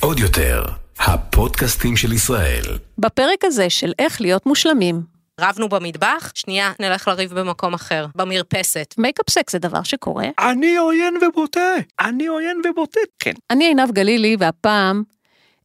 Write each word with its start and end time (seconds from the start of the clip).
עוד 0.00 0.18
יותר, 0.18 0.64
הפודקאסטים 0.98 1.96
של 1.96 2.12
ישראל. 2.12 2.62
בפרק 2.98 3.44
הזה 3.44 3.70
של 3.70 3.92
איך 3.98 4.20
להיות 4.20 4.46
מושלמים. 4.46 5.02
רבנו 5.40 5.68
במטבח, 5.68 6.32
שנייה 6.34 6.72
נלך 6.80 7.08
לריב 7.08 7.40
במקום 7.40 7.74
אחר, 7.74 8.06
במרפסת. 8.14 8.94
makeup 8.98 9.30
sex 9.30 9.52
זה 9.52 9.58
דבר 9.58 9.82
שקורה. 9.82 10.26
אני 10.38 10.76
עוין 10.76 11.14
ובוטה, 11.22 11.74
אני 12.00 12.26
עוין 12.26 12.62
ובוטה. 12.64 13.00
כן. 13.18 13.32
אני 13.50 13.64
עינב 13.64 13.90
גלילי, 13.90 14.36
והפעם, 14.38 15.02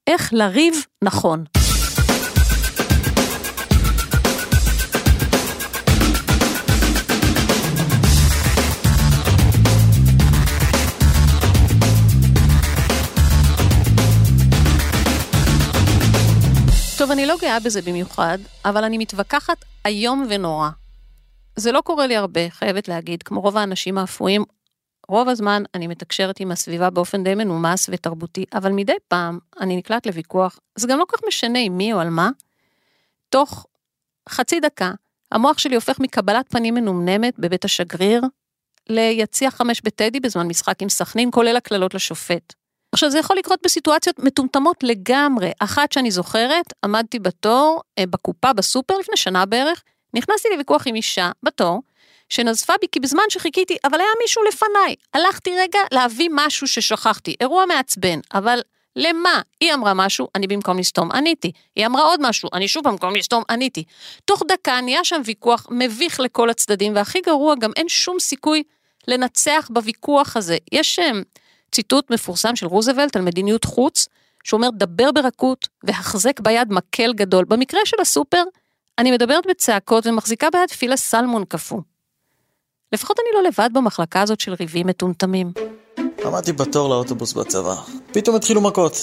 איך 0.07 0.33
לריב 0.33 0.85
נכון. 1.03 1.43
טוב, 16.97 17.11
אני 17.11 17.25
לא 17.25 17.35
גאה 17.41 17.59
בזה 17.59 17.81
במיוחד, 17.81 18.37
אבל 18.65 18.83
אני 18.83 18.97
מתווכחת 18.97 19.65
איום 19.85 20.25
ונורא. 20.29 20.69
זה 21.55 21.71
לא 21.71 21.81
קורה 21.81 22.07
לי 22.07 22.15
הרבה, 22.15 22.49
חייבת 22.49 22.87
להגיד, 22.87 23.23
כמו 23.23 23.41
רוב 23.41 23.57
האנשים 23.57 23.97
האפויים, 23.97 24.43
רוב 25.07 25.29
הזמן 25.29 25.63
אני 25.73 25.87
מתקשרת 25.87 26.39
עם 26.39 26.51
הסביבה 26.51 26.89
באופן 26.89 27.23
די 27.23 27.35
מנומס 27.35 27.89
ותרבותי, 27.91 28.45
אבל 28.53 28.71
מדי 28.71 28.93
פעם 29.07 29.39
אני 29.59 29.77
נקלט 29.77 30.07
לוויכוח, 30.07 30.59
זה 30.75 30.87
גם 30.87 30.99
לא 30.99 31.05
כל 31.07 31.17
כך 31.17 31.23
משנה 31.27 31.59
עם 31.59 31.77
מי 31.77 31.93
או 31.93 31.99
על 31.99 32.09
מה. 32.09 32.29
תוך 33.29 33.65
חצי 34.29 34.59
דקה, 34.59 34.91
המוח 35.31 35.57
שלי 35.57 35.75
הופך 35.75 35.99
מקבלת 35.99 36.49
פנים 36.49 36.73
מנומנמת 36.73 37.39
בבית 37.39 37.65
השגריר, 37.65 38.21
ליציע 38.89 39.51
חמש 39.51 39.81
בטדי 39.83 40.19
בזמן 40.19 40.47
משחק 40.47 40.81
עם 40.81 40.89
סכנין, 40.89 41.31
כולל 41.31 41.57
הקללות 41.57 41.93
לשופט. 41.93 42.53
עכשיו 42.91 43.11
זה 43.11 43.19
יכול 43.19 43.37
לקרות 43.37 43.59
בסיטואציות 43.63 44.19
מטומטמות 44.19 44.83
לגמרי. 44.83 45.51
אחת 45.59 45.91
שאני 45.91 46.11
זוכרת, 46.11 46.73
עמדתי 46.85 47.19
בתור 47.19 47.81
אה, 47.99 48.03
בקופה 48.09 48.53
בסופר 48.53 48.97
לפני 48.97 49.17
שנה 49.17 49.45
בערך, 49.45 49.83
נכנסתי 50.13 50.49
לוויכוח 50.51 50.87
עם 50.87 50.95
אישה 50.95 51.31
בתור, 51.43 51.81
שנזפה 52.29 52.73
בי 52.81 52.87
כי 52.91 52.99
בזמן 52.99 53.23
שחיכיתי, 53.29 53.77
אבל 53.83 53.99
היה 53.99 54.09
מישהו 54.21 54.43
לפניי. 54.43 54.95
הלכתי 55.13 55.55
רגע 55.57 55.79
להביא 55.91 56.29
משהו 56.31 56.67
ששכחתי, 56.67 57.35
אירוע 57.41 57.65
מעצבן, 57.65 58.19
אבל 58.33 58.61
למה? 58.95 59.41
היא 59.61 59.73
אמרה 59.73 59.93
משהו, 59.93 60.27
אני 60.35 60.47
במקום 60.47 60.79
לסתום 60.79 61.11
עניתי. 61.11 61.51
היא 61.75 61.85
אמרה 61.85 62.03
עוד 62.03 62.19
משהו, 62.23 62.49
אני 62.53 62.67
שוב 62.67 62.87
במקום 62.87 63.15
לסתום 63.15 63.43
עניתי. 63.49 63.83
תוך 64.25 64.43
דקה 64.47 64.81
נהיה 64.81 65.03
שם 65.03 65.21
ויכוח 65.25 65.67
מביך 65.71 66.19
לכל 66.19 66.49
הצדדים, 66.49 66.95
והכי 66.95 67.21
גרוע, 67.21 67.55
גם 67.55 67.71
אין 67.75 67.89
שום 67.89 68.19
סיכוי 68.19 68.63
לנצח 69.07 69.69
בוויכוח 69.73 70.37
הזה. 70.37 70.57
יש 70.71 70.99
אה, 70.99 71.11
ציטוט 71.71 72.11
מפורסם 72.11 72.55
של 72.55 72.65
רוזוולט 72.65 73.15
על 73.15 73.21
מדיניות 73.21 73.65
חוץ, 73.65 74.07
שאומר 74.43 74.69
דבר 74.73 75.11
ברכות 75.11 75.67
והחזק 75.83 76.39
ביד 76.39 76.73
מקל 76.73 77.13
גדול. 77.13 77.45
במקרה 77.45 77.79
של 77.85 77.97
הסופר, 78.01 78.43
אני 78.99 79.11
מדברת 79.11 79.43
בצעקות 79.49 80.07
ומחזיקה 80.07 80.47
ביד 80.53 80.69
פילה 80.69 80.97
סלמון 80.97 81.45
קפוא. 81.45 81.81
לפחות 82.93 83.17
אני 83.19 83.27
לא 83.33 83.49
לבד 83.49 83.69
במחלקה 83.73 84.21
הזאת 84.21 84.39
של 84.39 84.53
ריבים 84.53 84.87
מטומטמים. 84.87 85.51
עמדתי 86.25 86.53
בתור 86.53 86.89
לאוטובוס 86.89 87.33
בצבא. 87.33 87.75
פתאום 88.11 88.35
התחילו 88.35 88.61
מכות. 88.61 88.93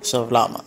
עכשיו, 0.00 0.26
למה? 0.30 0.58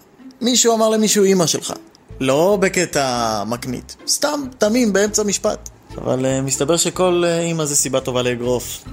מישהו 0.41 0.75
אמר 0.75 0.89
למישהו 0.89 1.23
אימא 1.23 1.45
שלך. 1.47 1.73
לא 2.19 2.57
בקטע 2.61 3.43
מקנית. 3.47 3.95
סתם, 4.07 4.41
תמים, 4.57 4.93
באמצע 4.93 5.23
משפט. 5.23 5.69
אבל 5.97 6.25
uh, 6.25 6.41
מסתבר 6.41 6.77
שכל 6.77 7.23
uh, 7.25 7.41
אימא 7.41 7.65
זה 7.65 7.75
סיבה 7.75 8.01
טובה 8.01 8.21
לאגרוף. 8.21 8.83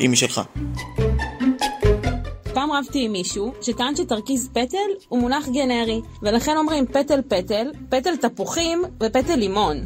אימי 0.00 0.16
שלך. 0.16 0.40
פעם 2.54 2.72
רבתי 2.72 3.04
עם 3.04 3.12
מישהו 3.12 3.52
שטען 3.62 3.96
שתרכיז 3.96 4.48
פטל 4.48 4.76
הוא 5.08 5.20
מונח 5.20 5.48
גנרי, 5.48 6.00
ולכן 6.22 6.56
אומרים 6.56 6.86
פטל 6.86 7.20
פטל, 7.28 7.70
פטל 7.88 8.16
תפוחים 8.16 8.82
ופטל 9.02 9.34
לימון. 9.34 9.76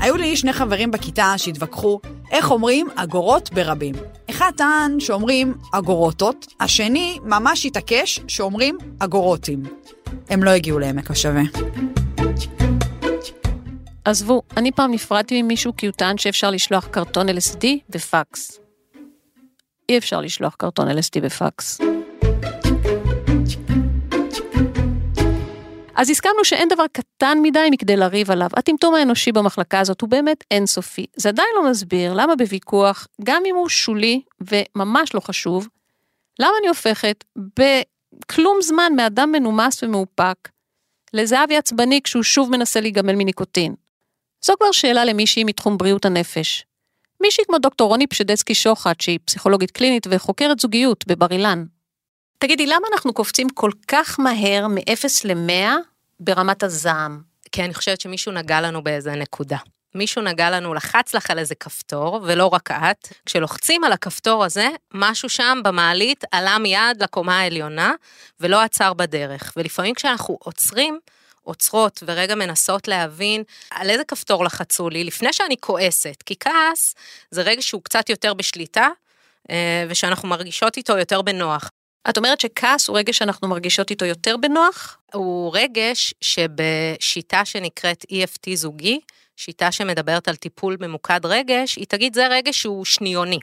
היו 0.00 0.16
לי 0.16 0.36
שני 0.36 0.52
חברים 0.52 0.90
בכיתה 0.90 1.34
שהתווכחו 1.36 2.00
איך 2.30 2.50
אומרים 2.50 2.86
אגורות 2.94 3.50
ברבים. 3.52 3.94
אחד 4.30 4.50
טען 4.56 5.00
שאומרים 5.00 5.54
אגורוטות, 5.72 6.46
השני 6.60 7.18
ממש 7.22 7.66
התעקש 7.66 8.20
שאומרים 8.28 8.78
אגורוטים. 8.98 9.62
הם 10.30 10.44
לא 10.44 10.50
הגיעו 10.50 10.78
לעמק 10.78 11.10
השווה. 11.10 11.42
עזבו, 14.04 14.42
אני 14.56 14.72
פעם 14.72 14.92
נפרדתי 14.92 15.42
ממישהו 15.42 15.72
כי 15.76 15.86
הוא 15.86 15.92
טען 15.92 16.18
שאפשר 16.18 16.50
לשלוח 16.50 16.86
קרטון 16.86 17.28
LSD 17.28 17.66
בפקס. 17.90 18.65
אי 19.88 19.98
אפשר 19.98 20.20
לשלוח 20.20 20.54
קרטון 20.54 20.88
LSD 20.88 21.20
בפקס. 21.22 21.80
אז 25.96 26.10
הסכמנו 26.10 26.44
שאין 26.44 26.68
דבר 26.68 26.84
קטן 26.92 27.38
מדי 27.42 27.68
מכדי 27.70 27.96
לריב 27.96 28.30
עליו. 28.30 28.48
הטמטום 28.56 28.94
האנושי 28.94 29.32
במחלקה 29.32 29.80
הזאת 29.80 30.00
הוא 30.00 30.10
באמת 30.10 30.44
אינסופי. 30.50 31.06
זה 31.16 31.28
עדיין 31.28 31.48
לא 31.56 31.70
מסביר 31.70 32.14
למה 32.14 32.36
בוויכוח, 32.36 33.06
גם 33.24 33.42
אם 33.46 33.54
הוא 33.54 33.68
שולי 33.68 34.20
וממש 34.40 35.14
לא 35.14 35.20
חשוב, 35.20 35.68
למה 36.38 36.52
אני 36.60 36.68
הופכת 36.68 37.24
בכלום 37.36 38.58
זמן 38.62 38.92
מאדם 38.96 39.32
מנומס 39.32 39.82
ומאופק 39.82 40.48
לזהבי 41.12 41.56
עצבני 41.56 42.00
כשהוא 42.04 42.22
שוב 42.22 42.50
מנסה 42.50 42.80
להיגמל 42.80 43.14
מניקוטין. 43.14 43.74
זו 44.44 44.54
כבר 44.58 44.72
שאלה 44.72 45.04
למישהי 45.04 45.44
מתחום 45.44 45.78
בריאות 45.78 46.04
הנפש. 46.04 46.64
מישהי 47.20 47.44
כמו 47.46 47.58
דוקטור 47.58 47.88
רוני 47.88 48.06
פשדסקי 48.06 48.54
שוחט, 48.54 49.00
שהיא 49.00 49.18
פסיכולוגית 49.24 49.70
קלינית 49.70 50.06
וחוקרת 50.10 50.60
זוגיות 50.60 51.06
בבר 51.06 51.26
אילן. 51.30 51.64
תגידי, 52.38 52.66
למה 52.66 52.86
אנחנו 52.92 53.12
קופצים 53.12 53.48
כל 53.48 53.70
כך 53.88 54.20
מהר 54.20 54.66
מ-0 54.68 55.04
ל-100 55.24 55.76
ברמת 56.20 56.62
הזעם? 56.62 57.20
כי 57.52 57.64
אני 57.64 57.74
חושבת 57.74 58.00
שמישהו 58.00 58.32
נגע 58.32 58.60
לנו 58.60 58.84
באיזה 58.84 59.10
נקודה. 59.10 59.56
מישהו 59.94 60.22
נגע 60.22 60.50
לנו, 60.50 60.74
לחץ 60.74 61.14
לך 61.14 61.30
על 61.30 61.38
איזה 61.38 61.54
כפתור, 61.54 62.20
ולא 62.22 62.46
רק 62.46 62.70
את. 62.70 63.08
כשלוחצים 63.26 63.84
על 63.84 63.92
הכפתור 63.92 64.44
הזה, 64.44 64.68
משהו 64.94 65.28
שם 65.28 65.60
במעלית 65.64 66.24
עלה 66.30 66.58
מיד 66.58 67.02
לקומה 67.02 67.40
העליונה, 67.40 67.92
ולא 68.40 68.60
עצר 68.60 68.92
בדרך. 68.92 69.52
ולפעמים 69.56 69.94
כשאנחנו 69.94 70.38
עוצרים, 70.40 70.98
עוצרות 71.46 72.02
ורגע 72.06 72.34
מנסות 72.34 72.88
להבין 72.88 73.42
על 73.70 73.90
איזה 73.90 74.04
כפתור 74.04 74.44
לחצו 74.44 74.88
לי, 74.88 75.04
לפני 75.04 75.32
שאני 75.32 75.56
כועסת, 75.60 76.22
כי 76.26 76.34
כעס 76.40 76.94
זה 77.30 77.42
רגע 77.42 77.62
שהוא 77.62 77.82
קצת 77.82 78.10
יותר 78.10 78.34
בשליטה, 78.34 78.88
אה, 79.50 79.84
ושאנחנו 79.88 80.28
מרגישות 80.28 80.76
איתו 80.76 80.98
יותר 80.98 81.22
בנוח. 81.22 81.70
את 82.08 82.16
אומרת 82.16 82.40
שכעס 82.40 82.88
הוא 82.88 82.98
רגש 82.98 83.18
שאנחנו 83.18 83.48
מרגישות 83.48 83.90
איתו 83.90 84.04
יותר 84.04 84.36
בנוח? 84.36 84.98
הוא 85.12 85.50
רגש 85.54 86.14
שבשיטה 86.20 87.44
שנקראת 87.44 88.04
EFT 88.12 88.54
זוגי, 88.54 89.00
שיטה 89.36 89.72
שמדברת 89.72 90.28
על 90.28 90.36
טיפול 90.36 90.76
ממוקד 90.80 91.20
רגש, 91.24 91.76
היא 91.76 91.86
תגיד 91.88 92.14
זה 92.14 92.26
רגש 92.26 92.62
שהוא 92.62 92.84
שניוני. 92.84 93.38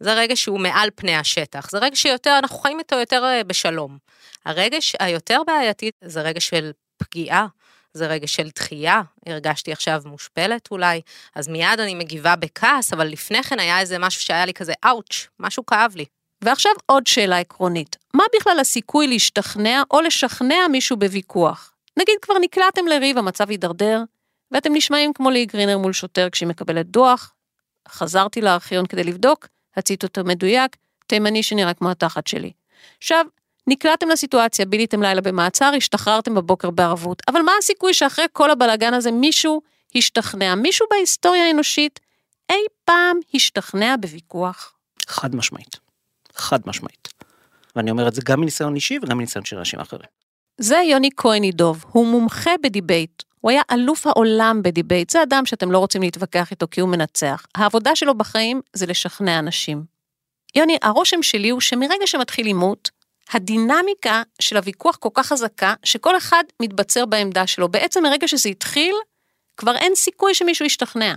זה 0.00 0.14
רגש 0.14 0.42
שהוא 0.42 0.60
מעל 0.60 0.88
פני 0.94 1.16
השטח, 1.16 1.70
זה 1.70 1.78
רגש 1.78 2.02
שיותר, 2.02 2.38
אנחנו 2.38 2.58
חיים 2.58 2.78
איתו 2.78 2.96
יותר 2.96 3.24
אה, 3.24 3.44
בשלום. 3.44 3.98
הרגש 4.44 4.96
היותר 5.00 5.40
בעייתי 5.46 5.90
זה 6.04 6.22
רגש 6.22 6.48
של 6.48 6.70
פגיעה, 6.98 7.46
זה 7.92 8.06
רגש 8.06 8.34
של 8.36 8.48
דחייה, 8.54 9.02
הרגשתי 9.26 9.72
עכשיו 9.72 10.02
מושפלת 10.06 10.68
אולי, 10.70 11.00
אז 11.34 11.48
מיד 11.48 11.80
אני 11.80 11.94
מגיבה 11.94 12.36
בכעס, 12.36 12.92
אבל 12.92 13.06
לפני 13.06 13.42
כן 13.42 13.60
היה 13.60 13.80
איזה 13.80 13.98
משהו 13.98 14.22
שהיה 14.22 14.46
לי 14.46 14.54
כזה 14.54 14.72
אאוץ', 14.84 15.28
משהו 15.40 15.66
כאב 15.66 15.92
לי. 15.96 16.04
ועכשיו 16.42 16.72
עוד 16.86 17.06
שאלה 17.06 17.38
עקרונית, 17.38 17.96
מה 18.14 18.24
בכלל 18.36 18.60
הסיכוי 18.60 19.06
להשתכנע 19.06 19.82
או 19.90 20.00
לשכנע 20.00 20.68
מישהו 20.70 20.96
בוויכוח? 20.96 21.72
נגיד 21.96 22.14
כבר 22.22 22.34
נקלעתם 22.40 22.86
לריב, 22.86 23.18
המצב 23.18 23.50
הידרדר, 23.50 24.02
ואתם 24.50 24.74
נשמעים 24.74 25.12
כמו 25.12 25.30
לי 25.30 25.46
גרינר 25.46 25.78
מול 25.78 25.92
שוטר 25.92 26.28
כשהיא 26.32 26.48
מקבלת 26.48 26.86
דוח, 26.86 27.34
חזרתי 27.88 28.40
לארכיון 28.40 28.86
כדי 28.86 29.04
לבדוק, 29.04 29.46
הציטוט 29.76 30.18
המדויק, 30.18 30.76
תימני 31.06 31.42
שנראה 31.42 31.74
כמו 31.74 31.90
התחת 31.90 32.26
שלי. 32.26 32.52
עכשיו, 32.98 33.26
נקלעתם 33.68 34.08
לסיטואציה, 34.08 34.66
ביליתם 34.66 35.02
לילה 35.02 35.20
במעצר, 35.20 35.72
השתחררתם 35.76 36.34
בבוקר 36.34 36.70
בערבות, 36.70 37.22
אבל 37.28 37.42
מה 37.42 37.52
הסיכוי 37.58 37.94
שאחרי 37.94 38.24
כל 38.32 38.50
הבלגן 38.50 38.94
הזה 38.94 39.10
מישהו 39.10 39.62
השתכנע, 39.94 40.54
מישהו 40.54 40.86
בהיסטוריה 40.90 41.46
האנושית 41.46 42.00
אי 42.50 42.64
פעם 42.84 43.16
השתכנע 43.34 43.94
בוויכוח? 44.00 44.74
חד 45.06 45.36
משמעית. 45.36 45.76
חד 46.34 46.58
משמעית. 46.66 47.08
ואני 47.76 47.90
אומר 47.90 48.08
את 48.08 48.14
זה 48.14 48.22
גם 48.24 48.40
מניסיון 48.40 48.74
אישי 48.74 48.98
וגם 49.02 49.18
מניסיון 49.18 49.44
של 49.44 49.58
אנשים 49.58 49.80
אחרים. 49.80 50.08
זה 50.58 50.76
יוני 50.76 51.10
כהן 51.16 51.42
עידוב, 51.42 51.84
הוא 51.92 52.06
מומחה 52.06 52.50
ב 52.62 52.70
debate. 52.70 53.22
הוא 53.40 53.50
היה 53.50 53.62
אלוף 53.72 54.06
העולם 54.06 54.60
ב 54.62 54.68
debate, 54.68 55.10
זה 55.10 55.22
אדם 55.22 55.46
שאתם 55.46 55.72
לא 55.72 55.78
רוצים 55.78 56.02
להתווכח 56.02 56.50
איתו 56.50 56.66
כי 56.70 56.80
הוא 56.80 56.88
מנצח. 56.88 57.46
העבודה 57.54 57.96
שלו 57.96 58.14
בחיים 58.14 58.60
זה 58.72 58.86
לשכנע 58.86 59.38
אנשים. 59.38 59.84
יוני, 60.54 60.78
הרושם 60.82 61.22
שלי 61.22 61.50
הוא 61.50 61.60
שמרגע 61.60 62.06
שמתחיל 62.06 62.46
עימות, 62.46 62.90
הדינמיקה 63.32 64.22
של 64.40 64.56
הוויכוח 64.56 64.96
כל 64.96 65.08
כך 65.14 65.26
חזקה, 65.26 65.74
שכל 65.84 66.16
אחד 66.16 66.44
מתבצר 66.62 67.06
בעמדה 67.06 67.46
שלו. 67.46 67.68
בעצם 67.68 68.02
מרגע 68.02 68.28
שזה 68.28 68.48
התחיל, 68.48 68.94
כבר 69.56 69.76
אין 69.76 69.94
סיכוי 69.94 70.34
שמישהו 70.34 70.66
ישתכנע. 70.66 71.14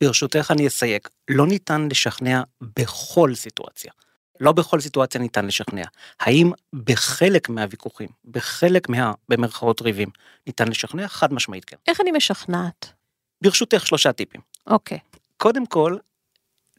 ברשותך 0.00 0.50
אני 0.50 0.66
אסייג, 0.66 1.00
לא 1.28 1.46
ניתן 1.46 1.88
לשכנע 1.90 2.42
בכל 2.60 3.34
סיטואציה. 3.34 3.92
לא 4.40 4.52
בכל 4.52 4.80
סיטואציה 4.80 5.20
ניתן 5.20 5.46
לשכנע. 5.46 5.84
האם 6.20 6.52
בחלק 6.74 7.48
מהוויכוחים, 7.48 8.08
בחלק 8.24 8.88
מה, 8.88 9.12
במרכאות 9.28 9.82
ריבים, 9.82 10.08
ניתן 10.46 10.68
לשכנע? 10.68 11.08
חד 11.08 11.32
משמעית 11.32 11.64
כן. 11.64 11.76
איך 11.88 12.00
אני 12.00 12.10
משכנעת? 12.10 12.92
ברשותך 13.42 13.86
שלושה 13.86 14.12
טיפים. 14.12 14.40
אוקיי. 14.66 14.98
קודם 15.36 15.66
כל, 15.66 15.96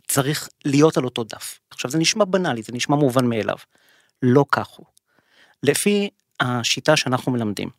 צריך 0.07 0.50
להיות 0.65 0.97
על 0.97 1.05
אותו 1.05 1.23
דף. 1.23 1.59
עכשיו 1.69 1.91
זה 1.91 1.97
נשמע 1.97 2.25
בנאלי, 2.25 2.61
זה 2.61 2.71
נשמע 2.73 2.95
מובן 2.95 3.25
מאליו. 3.25 3.57
לא 4.23 4.45
כך 4.51 4.67
הוא. 4.67 4.85
לפי 5.63 6.09
השיטה 6.39 6.97
שאנחנו 6.97 7.31
מלמדים, 7.31 7.69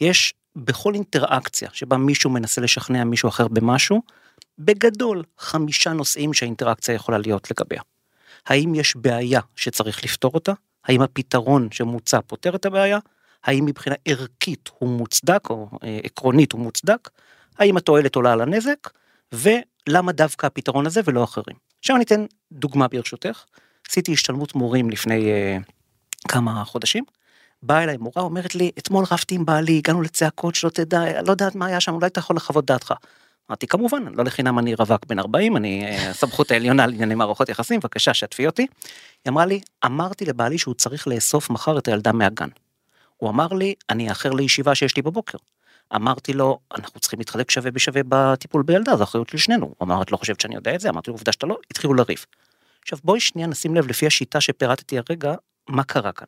יש 0.00 0.34
בכל 0.56 0.94
אינטראקציה 0.94 1.68
שבה 1.72 1.96
מישהו 1.96 2.30
מנסה 2.30 2.60
לשכנע 2.60 3.04
מישהו 3.04 3.28
אחר 3.28 3.48
במשהו, 3.48 4.02
בגדול 4.58 5.22
חמישה 5.38 5.92
נושאים 5.92 6.34
שהאינטראקציה 6.34 6.94
יכולה 6.94 7.18
להיות 7.18 7.50
לגביה. 7.50 7.82
האם 8.46 8.74
יש 8.74 8.96
בעיה 8.96 9.40
שצריך 9.56 10.04
לפתור 10.04 10.30
אותה? 10.34 10.52
האם 10.84 11.02
הפתרון 11.02 11.68
שמוצע 11.70 12.20
פותר 12.26 12.54
את 12.54 12.66
הבעיה? 12.66 12.98
האם 13.44 13.64
מבחינה 13.64 13.96
ערכית 14.04 14.70
הוא 14.78 14.88
מוצדק 14.88 15.50
או 15.50 15.68
אה, 15.84 16.00
עקרונית 16.04 16.52
הוא 16.52 16.60
מוצדק? 16.60 17.08
האם 17.58 17.76
התועלת 17.76 18.16
עולה 18.16 18.32
על 18.32 18.40
הנזק? 18.40 18.88
ולמה 19.32 20.12
דווקא 20.12 20.46
הפתרון 20.46 20.86
הזה 20.86 21.00
ולא 21.04 21.24
אחרים? 21.24 21.56
עכשיו 21.78 21.96
אני 21.96 22.04
אתן 22.04 22.24
דוגמה 22.52 22.88
ברשותך. 22.88 23.44
עשיתי 23.88 24.12
השתלמות 24.12 24.54
מורים 24.54 24.90
לפני 24.90 25.30
אה, 25.30 25.58
כמה 26.26 26.64
חודשים. 26.64 27.04
באה 27.62 27.84
אליי 27.84 27.96
מורה 27.96 28.22
אומרת 28.22 28.54
לי 28.54 28.70
אתמול 28.78 29.04
רבתי 29.10 29.34
עם 29.34 29.44
בעלי 29.44 29.78
הגענו 29.78 30.02
לצעקות 30.02 30.54
שלא 30.54 30.70
תדע 30.70 31.22
לא 31.22 31.30
יודעת 31.30 31.54
מה 31.54 31.66
היה 31.66 31.80
שם 31.80 31.94
אולי 31.94 32.06
אתה 32.06 32.18
יכול 32.18 32.36
לחוות 32.36 32.64
דעתך. 32.64 32.94
אמרתי 33.50 33.66
כמובן 33.66 34.04
לא 34.14 34.24
לחינם 34.24 34.58
אני 34.58 34.74
רווק 34.74 35.06
בן 35.06 35.18
40 35.18 35.56
אני 35.56 35.84
אה, 35.84 36.10
הסמכות 36.10 36.50
העליונה 36.50 36.86
לענייני 36.86 37.14
מערכות 37.14 37.48
יחסים 37.48 37.80
בבקשה 37.80 38.14
שתפי 38.14 38.46
אותי. 38.46 38.66
היא 39.24 39.30
אמרה 39.30 39.46
לי 39.46 39.60
אמרתי 39.84 40.24
לבעלי 40.24 40.58
שהוא 40.58 40.74
צריך 40.74 41.08
לאסוף 41.08 41.50
מחר 41.50 41.78
את 41.78 41.88
הילדה 41.88 42.12
מהגן. 42.12 42.48
הוא 43.16 43.30
אמר 43.30 43.48
לי 43.48 43.74
אני 43.90 44.08
אאחר 44.08 44.30
לישיבה 44.30 44.74
שיש 44.74 44.96
לי 44.96 45.02
בבוקר. 45.02 45.38
אמרתי 45.94 46.32
לו 46.32 46.58
אנחנו 46.74 47.00
צריכים 47.00 47.18
להתחלק 47.18 47.50
שווה 47.50 47.70
בשווה 47.70 48.00
בטיפול 48.08 48.62
בילדה 48.62 48.96
זו 48.96 49.04
אחריות 49.04 49.28
של 49.28 49.38
שנינו. 49.38 49.66
הוא 49.66 49.74
אמר 49.82 50.02
את 50.02 50.12
לא 50.12 50.16
חושבת 50.16 50.40
שאני 50.40 50.54
יודע 50.54 50.74
את 50.74 50.80
זה 50.80 50.88
אמרתי 50.88 51.10
לו 51.10 51.14
עובדה 51.14 51.32
שאתה 51.32 51.46
לא 51.46 51.58
התחילו 51.70 51.94
לריב. 51.94 52.24
עכשיו 52.82 52.98
בואי 53.04 53.20
שנייה 53.20 53.48
נשים 53.48 53.74
לב 53.74 53.86
לפי 53.86 54.06
השיטה 54.06 54.40
שפירטתי 54.40 54.98
הרגע 54.98 55.34
מה 55.68 55.84
קרה 55.84 56.12
כאן. 56.12 56.26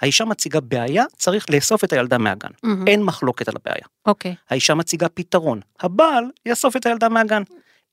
האישה 0.00 0.24
מציגה 0.24 0.60
בעיה 0.60 1.04
צריך 1.16 1.50
לאסוף 1.50 1.84
את 1.84 1.92
הילדה 1.92 2.18
מהגן 2.18 2.48
מהמם. 2.62 2.88
אין 2.88 3.02
מחלוקת 3.02 3.48
על 3.48 3.54
הבעיה. 3.56 3.84
אוקיי. 4.06 4.34
האישה 4.50 4.74
מציגה 4.74 5.08
פתרון, 5.08 5.60
הבעל 5.80 6.24
יאסוף 6.46 6.76
את 6.76 6.86
הילדה 6.86 7.08
מהגן. 7.08 7.42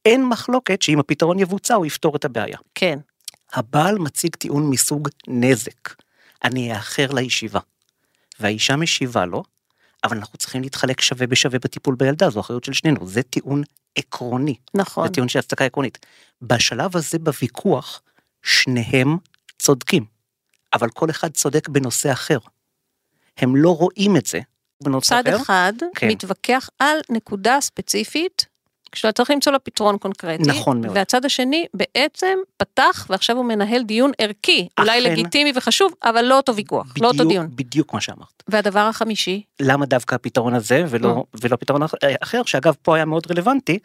אין 0.06 0.26
מחלוקת 0.26 0.81
שאם 0.81 1.00
הפתרון 1.00 1.40
יבוצע 1.40 1.76
הוא 1.76 1.86
יפתור 1.86 2.16
את 2.16 2.26
הבעיה. 2.26 2.58
כן. 2.76 3.00
הבעל 3.54 3.98
מציג 4.00 4.36
טיעון 4.36 4.70
מסוג 4.70 5.10
נזק. 5.28 5.94
אני 6.44 6.74
אאחר 6.74 7.12
לישיבה. 7.12 7.60
והאישה 8.40 8.76
משיבה 8.76 9.26
לו, 9.26 9.44
אבל 10.04 10.18
אנחנו 10.18 10.38
צריכים 10.38 10.62
להתחלק 10.62 11.02
שווה 11.02 11.28
בשווה 11.28 11.60
בטיפול 11.60 11.96
בילדה, 11.96 12.30
זו 12.30 12.40
אחריות 12.40 12.64
של 12.64 12.74
שנינו. 12.74 13.08
זה 13.08 13.24
טיעון 13.24 13.64
עקרוני, 13.96 14.56
נכון. 14.74 15.08
זה 15.08 15.14
טיעון 15.14 15.30
של 15.30 15.40
הצדקה 15.40 15.66
עקרונית. 15.66 16.06
בשלב 16.42 16.98
הזה 16.98 17.20
בוויכוח, 17.20 18.02
שניהם 18.44 19.18
צודקים, 19.60 20.06
אבל 20.74 20.89
כל 20.89 21.10
אחד 21.10 21.31
צודק 21.31 21.69
בנושא 21.69 22.12
אחר. 22.12 22.38
הם 23.38 23.56
לא 23.56 23.75
רואים 23.75 24.18
את 24.18 24.25
זה 24.25 24.39
צד 25.01 25.27
אחר. 25.27 25.42
אחד 25.42 25.74
כן. 25.95 26.07
מתווכח 26.07 26.69
על 26.80 26.98
נקודה 27.10 27.57
ספציפית, 27.62 28.45
כשאתה 28.92 29.12
צריך 29.12 29.30
למצוא 29.31 29.51
לה 29.51 29.60
פתרון 29.60 29.98
קונקרטי. 29.98 30.44
נכון 30.44 30.81
מאוד. 30.81 30.98
והצד 30.98 31.25
השני 31.25 31.66
בעצם 31.74 32.38
פתח 32.57 33.07
ועכשיו 33.10 33.38
הוא 33.38 33.45
מנהל 33.45 33.83
דיון 33.83 34.12
ערכי, 34.18 34.68
אולי 34.80 35.00
אכן. 35.01 35.12
לגיטימי 35.12 35.51
וחשוב, 35.56 35.94
אבל 36.04 36.25
לא 36.25 36.38
אותו 36.38 36.56
ויכוח, 36.56 36.94
לא 37.01 37.07
אותו 37.07 37.18
בדיוק- 37.18 37.31
דיון. 37.31 37.48
בדיוק 37.56 37.94
מה 37.94 38.01
שאמרת. 38.01 38.44
והדבר 38.48 38.80
החמישי, 38.80 39.44
למה 39.60 39.86
דווקא 39.86 40.16
הפתרון 40.16 40.54
הזה 40.54 40.83
ולא, 40.89 41.24
ולא 41.42 41.56
פתרון 41.56 41.81
אה, 41.83 41.88
אחר, 42.21 42.42
שאגב 42.45 42.75
פה 42.81 42.95
היה 42.95 43.06
מאוד 43.06 43.31
רלוונטי. 43.31 43.80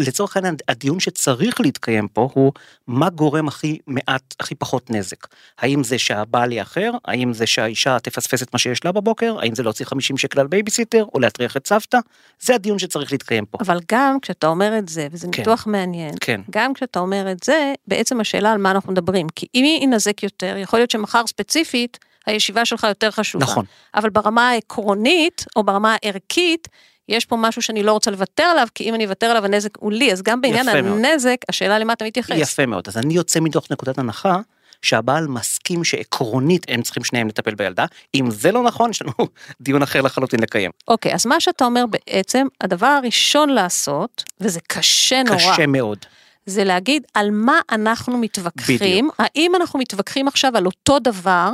לצורך 0.00 0.36
העניין 0.36 0.56
הדיון 0.68 1.00
שצריך 1.00 1.60
להתקיים 1.60 2.08
פה 2.08 2.28
הוא 2.34 2.52
מה 2.86 3.10
גורם 3.10 3.48
הכי 3.48 3.78
מעט 3.86 4.34
הכי 4.40 4.54
פחות 4.54 4.90
נזק 4.90 5.26
האם 5.58 5.84
זה 5.84 5.98
שהבעל 5.98 6.52
יאחר 6.52 6.90
האם 7.04 7.32
זה 7.32 7.46
שהאישה 7.46 7.98
תפספס 7.98 8.42
את 8.42 8.52
מה 8.52 8.58
שיש 8.58 8.84
לה 8.84 8.92
בבוקר 8.92 9.36
האם 9.40 9.54
זה 9.54 9.62
להוציא 9.62 9.86
50 9.86 10.18
שקל 10.18 10.40
על 10.40 10.46
בייביסיטר 10.46 11.04
או 11.14 11.20
להטריח 11.20 11.56
את 11.56 11.66
סבתא 11.66 11.98
זה 12.40 12.54
הדיון 12.54 12.78
שצריך 12.78 13.12
להתקיים 13.12 13.46
פה. 13.46 13.58
אבל 13.60 13.80
גם 13.92 14.18
כשאתה 14.22 14.46
אומר 14.46 14.78
את 14.78 14.88
זה, 14.88 15.08
וזה 15.10 15.28
כן. 15.32 15.40
ניתוח 15.40 15.66
מעניין, 15.66 16.14
כן 16.20 16.40
גם 16.50 16.74
כשאתה 16.74 16.98
אומר 16.98 17.32
את 17.32 17.42
זה, 17.44 17.72
בעצם 17.86 18.20
השאלה 18.20 18.52
על 18.52 18.58
מה 18.58 18.70
אנחנו 18.70 18.92
מדברים. 18.92 19.26
כי 19.34 19.46
אם 19.54 19.64
היא 19.64 19.82
ינזק 19.82 20.22
יותר, 20.22 20.56
יכול 20.56 20.78
להיות 20.78 20.90
שמחר 20.90 21.26
ספציפית, 21.26 21.98
הישיבה 22.26 22.64
שלך 22.64 22.86
יותר 22.88 23.10
חשובה. 23.10 23.44
נכון 23.44 23.64
אבל 23.94 24.10
ברמה 24.10 24.48
העקרונית, 24.48 25.44
או 25.56 25.64
ברמה 25.64 25.96
הערכית, 26.02 26.68
יש 27.10 27.24
פה 27.24 27.36
משהו 27.36 27.62
שאני 27.62 27.82
לא 27.82 27.92
רוצה 27.92 28.10
לוותר 28.10 28.42
עליו, 28.42 28.66
כי 28.74 28.84
אם 28.84 28.94
אני 28.94 29.04
אוותר 29.04 29.26
עליו 29.26 29.44
הנזק 29.44 29.78
הוא 29.78 29.92
לי, 29.92 30.12
אז 30.12 30.22
גם 30.22 30.40
בעניין 30.40 30.68
יפה 30.68 30.82
מאוד. 30.82 31.04
הנזק, 31.04 31.36
השאלה 31.48 31.78
למה 31.78 31.92
אתה 31.92 32.04
מתייחס. 32.04 32.36
יפה 32.38 32.66
מאוד 32.66 32.88
אז 32.88 32.98
אני 32.98 33.14
יוצא 33.14 33.40
מתוך 33.40 33.70
נקודת 33.70 33.98
הנחה 33.98 34.38
שהבעל 34.82 35.26
מסכים 35.26 35.84
שעקרונית 35.84 36.66
הם 36.68 36.82
צריכים 36.82 37.04
שניהם 37.04 37.28
לטפל 37.28 37.54
בילדה 37.54 37.84
אם 38.14 38.30
זה 38.30 38.52
לא 38.52 38.62
נכון 38.62 38.90
יש 38.90 39.02
לנו 39.02 39.12
דיון 39.60 39.82
אחר 39.82 40.00
לחלוטין 40.00 40.40
לקיים. 40.40 40.70
אוקיי, 40.88 41.14
אז 41.14 41.26
מה 41.26 41.40
שאתה 41.40 41.64
אומר 41.64 41.84
בעצם, 41.86 42.46
הדבר 42.60 42.86
הראשון 42.86 43.48
לעשות, 43.48 44.24
וזה 44.40 44.60
קשה 44.66 45.22
נורא, 45.22 45.36
קשה 45.36 45.66
מאוד. 45.66 45.98
זה 46.46 46.64
להגיד 46.64 47.02
על 47.14 47.30
מה 47.30 47.60
אנחנו 47.72 48.18
מתווכחים, 48.18 49.08
בדיוק. 49.08 49.14
האם 49.18 49.54
אנחנו 49.56 49.78
מתווכחים 49.78 50.28
עכשיו 50.28 50.56
על 50.56 50.66
אותו 50.66 50.98
דבר, 50.98 51.50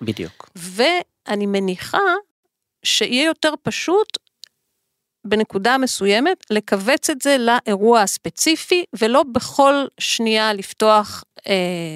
בדיוק. 0.00 0.50
ואני 0.56 1.46
מניחה 1.46 1.98
שיהיה 2.82 3.24
יותר 3.24 3.54
פשוט 3.62 4.18
בנקודה 5.26 5.78
מסוימת 5.78 6.44
לכווץ 6.50 7.10
את 7.10 7.22
זה 7.22 7.36
לאירוע 7.38 8.00
הספציפי, 8.00 8.84
ולא 9.00 9.22
בכל 9.32 9.74
שנייה 10.00 10.52
לפתוח 10.52 11.24
אה, 11.46 11.52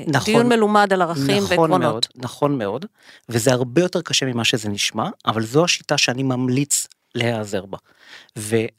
נכון. 0.06 0.34
דיון 0.34 0.48
מלומד 0.48 0.92
על 0.92 1.02
ערכים 1.02 1.24
נכון 1.24 1.48
ועקרונות. 1.48 1.80
מאוד, 1.80 2.06
נכון 2.16 2.58
מאוד, 2.58 2.86
וזה 3.28 3.52
הרבה 3.52 3.82
יותר 3.82 4.02
קשה 4.02 4.26
ממה 4.26 4.44
שזה 4.44 4.68
נשמע, 4.68 5.08
אבל 5.26 5.44
זו 5.44 5.64
השיטה 5.64 5.98
שאני 5.98 6.22
ממליץ 6.22 6.86
להיעזר 7.14 7.66
בה. 7.66 7.78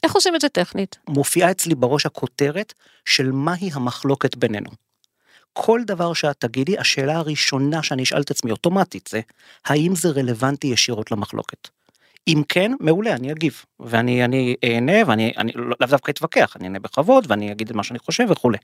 איך 0.04 0.16
עושים 0.16 0.36
את 0.36 0.42
זה 0.42 0.50
טכנית? 0.50 0.98
ומופיעה 1.08 1.52
אצלי 1.52 1.76
בראש 1.76 2.06
הכותרת 2.06 2.74
של 3.06 3.32
מהי 3.32 3.70
המחלוקת 3.74 4.36
בינינו. 4.36 4.70
כל 5.54 5.82
דבר 5.86 6.14
שאת 6.14 6.40
תגידי, 6.40 6.78
השאלה 6.78 7.18
הראשונה 7.18 7.84
שאני 7.84 8.04
אשאל 8.04 8.22
את 8.22 8.32
עצמי 8.32 8.52
אוטומטית 8.52 9.10
זה, 9.12 9.22
האם 9.66 9.96
זה 9.96 10.10
רלוונטי 10.10 10.68
ישירות 10.68 11.12
למחלוקת? 11.12 11.68
אם 12.28 12.42
כן, 12.50 12.72
מעולה, 12.80 13.14
אני 13.14 13.32
אגיב, 13.32 13.66
ואני 13.80 14.26
אני 14.26 14.56
אענה, 14.64 15.08
ואני 15.08 15.34
אני, 15.38 15.52
לא- 15.56 15.76
לאו 15.80 15.90
דווקא 15.90 16.12
אתווכח, 16.12 16.56
אני 16.56 16.66
אענה 16.66 16.80
בכבוד, 16.80 17.26
ואני 17.28 17.52
אגיד 17.52 17.70
את 17.70 17.76
מה 17.76 17.84
שאני 17.84 18.00
חושב 18.00 18.26
וכולי. 18.30 18.58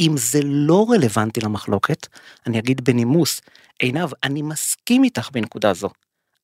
אם 0.00 0.14
זה 0.16 0.40
לא 0.44 0.86
רלוונטי 0.90 1.40
למחלוקת, 1.40 2.06
אני 2.46 2.58
אגיד 2.58 2.84
בנימוס, 2.84 3.40
עינב, 3.78 4.08
אני 4.24 4.42
מסכים 4.42 5.04
איתך 5.04 5.30
בנקודה 5.32 5.74
זו, 5.74 5.88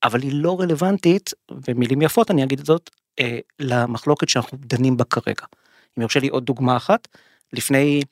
אבל 0.03 0.23
היא 0.23 0.33
לא 0.35 0.61
רלוונטית, 0.61 1.31
במילים 1.69 2.03
יפות 2.03 2.31
אני 2.31 2.45
אגיד 2.45 2.59
את 2.61 2.67
זאת, 2.67 2.91
אה, 3.21 3.39
למחלוקת 3.61 4.29
שאנחנו 4.29 4.59
דנים 4.61 4.97
בה 4.97 5.05
כרגע. 5.05 5.45
אם 5.99 6.03
יורשה 6.03 6.21
לי 6.21 6.29
עוד 6.29 6.45
דוגמה 6.45 6.77
אחת, 6.77 7.09
לפני 7.53 8.03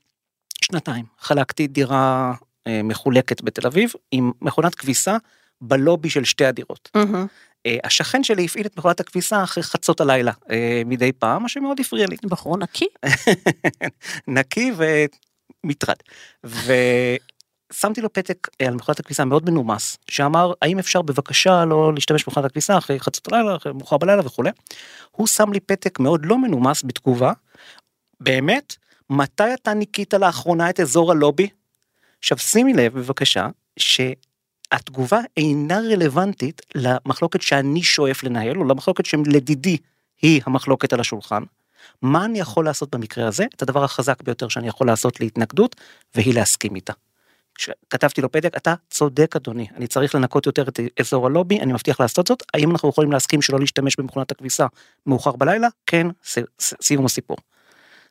שנתיים 0.65 1.05
חלקתי 1.19 1.67
דירה 1.67 2.35
אה, 2.67 2.81
מחולקת 2.85 3.43
בתל 3.43 3.67
אביב 3.67 3.93
עם 4.13 4.33
מכונת 4.41 4.75
כביסה 4.75 5.17
בלובי 5.61 6.11
של 6.11 6.25
שתי 6.25 6.45
הדירות. 6.45 6.91
מהמם. 6.95 7.27
אה, 7.67 7.77
השכן 7.85 8.25
שלי 8.25 8.45
הפעיל 8.45 8.67
את 8.67 8.77
מכונת 8.77 9.01
הכביסה 9.01 9.43
אחרי 9.43 9.63
חצות 9.63 10.01
הלילה 10.01 10.33
אה, 10.51 10.83
מדי 10.87 11.13
פעם, 11.13 11.43
מה 11.43 11.49
שמאוד 11.49 11.81
הפריע 11.81 12.07
לי. 12.07 12.17
בחור 12.25 12.59
נקי? 12.59 12.87
נקי 14.29 14.73
ומטרד. 15.65 15.97
ושמתי 16.45 18.01
לו 18.01 18.13
פתק 18.13 18.49
אה, 18.61 18.67
על 18.67 18.75
מכונת 18.75 19.01
הכביסה 19.01 19.25
מאוד 19.25 19.51
מנומס, 19.51 19.97
שאמר 20.11 20.53
האם 20.63 20.79
אפשר 20.79 21.03
בבקשה 21.03 21.65
לא 21.65 21.95
להשתמש 21.95 22.25
במכונת 22.25 22.47
הכביסה 22.47 22.79
אחרי 22.79 23.01
חצות 23.01 23.33
הלילה, 23.33 23.57
אחרי 23.57 23.73
מאוחר 23.73 23.97
בלילה 23.97 24.27
וכולי. 24.27 24.51
הוא 25.11 25.27
שם 25.27 25.53
לי 25.53 25.61
פתק 25.61 26.01
מאוד 26.01 26.27
לא 26.27 26.39
מנומס 26.39 26.85
בתגובה, 26.85 27.33
באמת, 28.21 28.77
מתי 29.11 29.55
אתה 29.55 29.75
ניקית 29.75 30.15
לאחרונה 30.15 30.71
את 30.71 30.81
אזור 30.81 31.13
הלובי? 31.13 31.49
עכשיו 32.19 32.39
שימי 32.39 32.73
לב 32.73 32.99
בבקשה, 32.99 33.49
שהתגובה 34.73 35.21
אינה 35.37 35.79
רלוונטית 35.79 36.63
למחלוקת 36.75 37.43
שאני 37.43 37.83
שואף 37.83 38.23
לנהל, 38.23 38.57
או 38.57 38.65
למחלוקת 38.65 39.07
שלדידי 39.07 39.77
היא 40.23 40.43
המחלוקת 40.47 40.93
על 40.93 41.01
השולחן. 41.01 41.43
מה 42.03 42.25
אני 42.25 42.41
יכול 42.41 42.65
לעשות 42.65 42.95
במקרה 42.95 43.29
הזה? 43.29 43.45
את 43.57 43.63
הדבר 43.63 43.85
החזק 43.85 44.23
ביותר 44.23 44.49
שאני 44.49 44.69
יכול 44.69 44.87
לעשות 44.87 45.21
להתנגדות, 45.21 45.77
והיא 46.15 46.35
להסכים 46.35 46.75
איתה. 46.75 46.93
כתבתי 47.91 48.21
לו 48.21 48.33
פתק, 48.33 48.57
אתה 48.57 48.75
צודק 48.91 49.37
אדוני, 49.37 49.67
אני 49.77 49.87
צריך 49.87 50.15
לנקות 50.15 50.47
יותר 50.47 50.69
את 50.69 50.81
אזור 51.01 51.27
הלובי, 51.27 51.61
אני 51.61 51.73
מבטיח 51.73 52.01
לעשות 52.01 52.27
זאת, 52.27 52.43
האם 52.55 52.71
אנחנו 52.71 52.89
יכולים 52.89 53.13
להסכים 53.13 53.43
שלא 53.43 53.61
להשתמש 53.61 53.97
במכונת 53.99 54.31
הכביסה 54.31 54.67
מאוחר 55.07 55.33
בלילה? 55.33 55.69
כן, 55.87 56.07
סיום 56.61 57.05
הסיפור. 57.05 57.37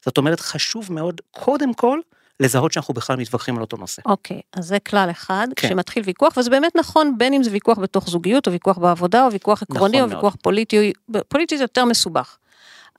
זאת 0.05 0.17
אומרת, 0.17 0.39
חשוב 0.39 0.93
מאוד, 0.93 1.21
קודם 1.31 1.73
כל, 1.73 1.99
לזהות 2.41 2.71
שאנחנו 2.71 2.93
בכלל 2.93 3.15
מתווכחים 3.15 3.55
על 3.55 3.61
אותו 3.61 3.77
נושא. 3.77 4.01
אוקיי, 4.05 4.41
אז 4.53 4.65
זה 4.65 4.79
כלל 4.79 5.07
אחד, 5.11 5.47
כן. 5.55 5.67
כשמתחיל 5.67 6.03
ויכוח, 6.05 6.37
וזה 6.37 6.49
באמת 6.49 6.75
נכון, 6.75 7.17
בין 7.17 7.33
אם 7.33 7.43
זה 7.43 7.51
ויכוח 7.51 7.79
בתוך 7.79 8.09
זוגיות, 8.09 8.47
או 8.47 8.51
ויכוח 8.51 8.77
בעבודה, 8.77 9.25
או 9.25 9.31
ויכוח 9.31 9.61
עקרוני, 9.61 9.89
נכון 9.89 10.01
או 10.01 10.07
מאוד. 10.07 10.13
ויכוח 10.13 10.35
פוליטי, 10.41 10.93
פוליטי 11.27 11.57
זה 11.57 11.63
יותר 11.63 11.85
מסובך. 11.85 12.37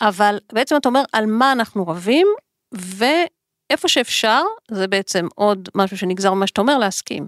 אבל 0.01 0.39
בעצם 0.53 0.77
אתה 0.77 0.89
אומר 0.89 1.03
על 1.13 1.27
מה 1.27 1.53
אנחנו 1.53 1.87
רבים, 1.89 2.27
ואיפה 2.73 3.89
שאפשר, 3.89 4.43
זה 4.71 4.87
בעצם 4.87 5.29
עוד 5.35 5.69
משהו 5.75 5.99
שנגזר 5.99 6.35
ממה 6.35 6.47
שאתה 6.47 6.61
אומר, 6.61 6.79
להסכים. 6.79 7.27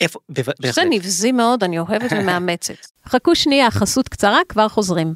איפה, 0.00 0.18
ב- 0.28 0.42
זה 0.42 0.52
בהחלט. 0.60 0.86
נבזי 0.90 1.32
מאוד, 1.32 1.64
אני 1.64 1.78
אוהבת 1.78 2.12
ומאמצת. 2.12 2.74
חכו 3.08 3.34
שנייה, 3.34 3.70
חסות 3.70 4.08
קצרה, 4.08 4.38
כבר 4.48 4.68
חוזרים. 4.68 5.14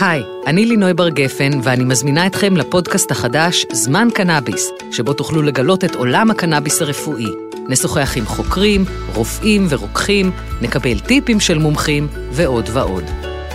היי, 0.00 0.22
אני 0.46 0.66
לינוי 0.66 0.94
בר 0.94 1.08
גפן, 1.08 1.50
ואני 1.62 1.84
מזמינה 1.84 2.26
אתכם 2.26 2.56
לפודקאסט 2.56 3.10
החדש 3.10 3.66
זמן 3.72 4.08
קנאביס, 4.14 4.70
שבו 4.90 5.12
תוכלו 5.12 5.42
לגלות 5.42 5.84
את 5.84 5.94
עולם 5.94 6.30
הקנאביס 6.30 6.82
הרפואי. 6.82 7.26
נשוחח 7.68 8.16
עם 8.16 8.26
חוקרים, 8.26 8.84
רופאים 9.14 9.66
ורוקחים, 9.68 10.30
נקבל 10.62 10.98
טיפים 10.98 11.40
של 11.40 11.58
מומחים 11.58 12.08
ועוד 12.32 12.68
ועוד. 12.72 13.04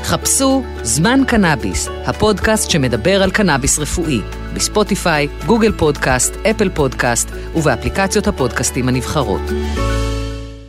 חפשו 0.03 0.63
זמן 0.83 1.19
קנאביס, 1.27 1.87
הפודקאסט 2.05 2.69
שמדבר 2.69 3.23
על 3.23 3.31
קנאביס 3.31 3.79
רפואי, 3.79 4.21
בספוטיפיי, 4.53 5.27
גוגל 5.45 5.71
פודקאסט, 5.71 6.35
אפל 6.49 6.69
פודקאסט 6.69 7.29
ובאפליקציות 7.55 8.27
הפודקאסטים 8.27 8.87
הנבחרות. 8.87 9.41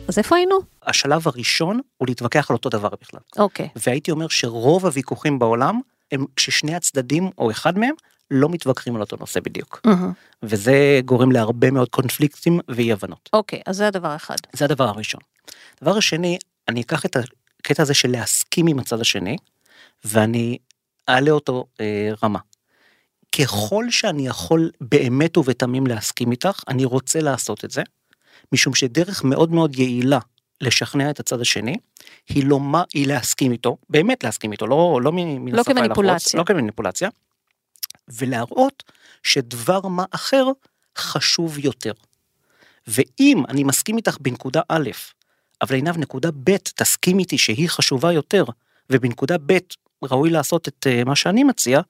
אז 0.07 0.17
איפה 0.17 0.35
היינו? 0.35 0.59
השלב 0.83 1.27
הראשון 1.27 1.79
הוא 1.97 2.07
להתווכח 2.07 2.49
על 2.49 2.55
אותו 2.55 2.69
דבר 2.69 2.89
בכלל. 3.01 3.19
אוקיי. 3.37 3.69
והייתי 3.75 4.11
אומר 4.11 4.27
שרוב 4.27 4.85
הוויכוחים 4.85 5.39
בעולם 5.39 5.79
הם 6.11 6.25
כששני 6.35 6.75
הצדדים 6.75 7.29
או 7.37 7.51
אחד 7.51 7.77
מהם 7.77 7.93
לא 8.31 8.49
מתווכחים 8.49 8.95
על 8.95 9.01
אותו 9.01 9.17
נושא 9.19 9.39
בדיוק. 9.39 9.81
מהמם. 9.85 10.11
וזה 10.43 10.99
גורם 11.05 11.31
להרבה 11.31 11.71
מאוד 11.71 11.89
קונפליקטים 11.89 12.59
ואי 12.67 12.91
הבנות. 12.91 13.29
אוקיי, 13.33 13.61
אז 13.65 13.77
זה 13.77 13.87
הדבר 13.87 14.15
אחד. 14.15 14.35
זה 14.53 14.65
הדבר 14.65 14.83
הראשון. 14.83 15.21
הדבר 15.81 15.97
השני, 15.97 16.37
אני 16.67 16.81
אקח 16.81 17.05
את 17.05 17.17
הקטע 17.59 17.83
הזה 17.83 17.93
של 17.93 18.11
להסכים 18.11 18.67
עם 18.67 18.79
הצד 18.79 19.01
השני, 19.01 19.37
ואני 20.05 20.57
אעלה 21.09 21.31
אותו 21.31 21.65
אה, 21.81 22.09
רמה. 22.23 22.39
ככל 23.41 23.89
שאני 23.89 24.27
יכול 24.27 24.71
באמת 24.81 25.37
ובתמים 25.37 25.87
להסכים 25.87 26.31
איתך, 26.31 26.63
אני 26.67 26.85
רוצה 26.85 27.21
לעשות 27.21 27.65
את 27.65 27.71
זה, 27.71 27.83
משום 28.51 28.75
שדרך 28.75 29.23
מאוד 29.23 29.51
מאוד 29.51 29.79
יעילה 29.79 30.19
לשכנע 30.61 31.09
את 31.09 31.19
הצד 31.19 31.41
השני, 31.41 31.75
היא 32.29 32.45
לא 32.45 32.59
מה, 32.59 32.83
היא 32.93 33.07
להסכים 33.07 33.51
איתו, 33.51 33.77
באמת 33.89 34.23
להסכים 34.23 34.51
איתו, 34.51 34.67
לא, 34.67 34.99
לא 35.03 35.11
מן 35.11 35.47
לא 35.47 35.61
השפה 35.61 35.71
החוץ, 35.71 35.77
כמניפולציה. 35.77 36.39
לא 36.39 36.43
כמניפולציה, 36.43 37.09
ולהראות 38.07 38.83
שדבר 39.23 39.87
מה 39.87 40.05
אחר 40.11 40.45
חשוב 40.97 41.59
יותר. 41.59 41.91
ואם 42.87 43.43
אני 43.49 43.63
מסכים 43.63 43.97
איתך 43.97 44.17
בנקודה 44.21 44.61
א', 44.69 44.89
אבל 45.61 45.75
עינב 45.75 45.97
נקודה 45.97 46.29
ב' 46.43 46.57
תסכים 46.57 47.19
איתי 47.19 47.37
שהיא 47.37 47.69
חשובה 47.69 48.11
יותר, 48.11 48.45
ובנקודה 48.89 49.35
ב' 49.45 49.57
ראוי 50.03 50.29
לעשות 50.29 50.67
את 50.67 50.87
אה, 50.87 51.03
מה 51.03 51.15
שאני 51.15 51.43
מציע, 51.43 51.81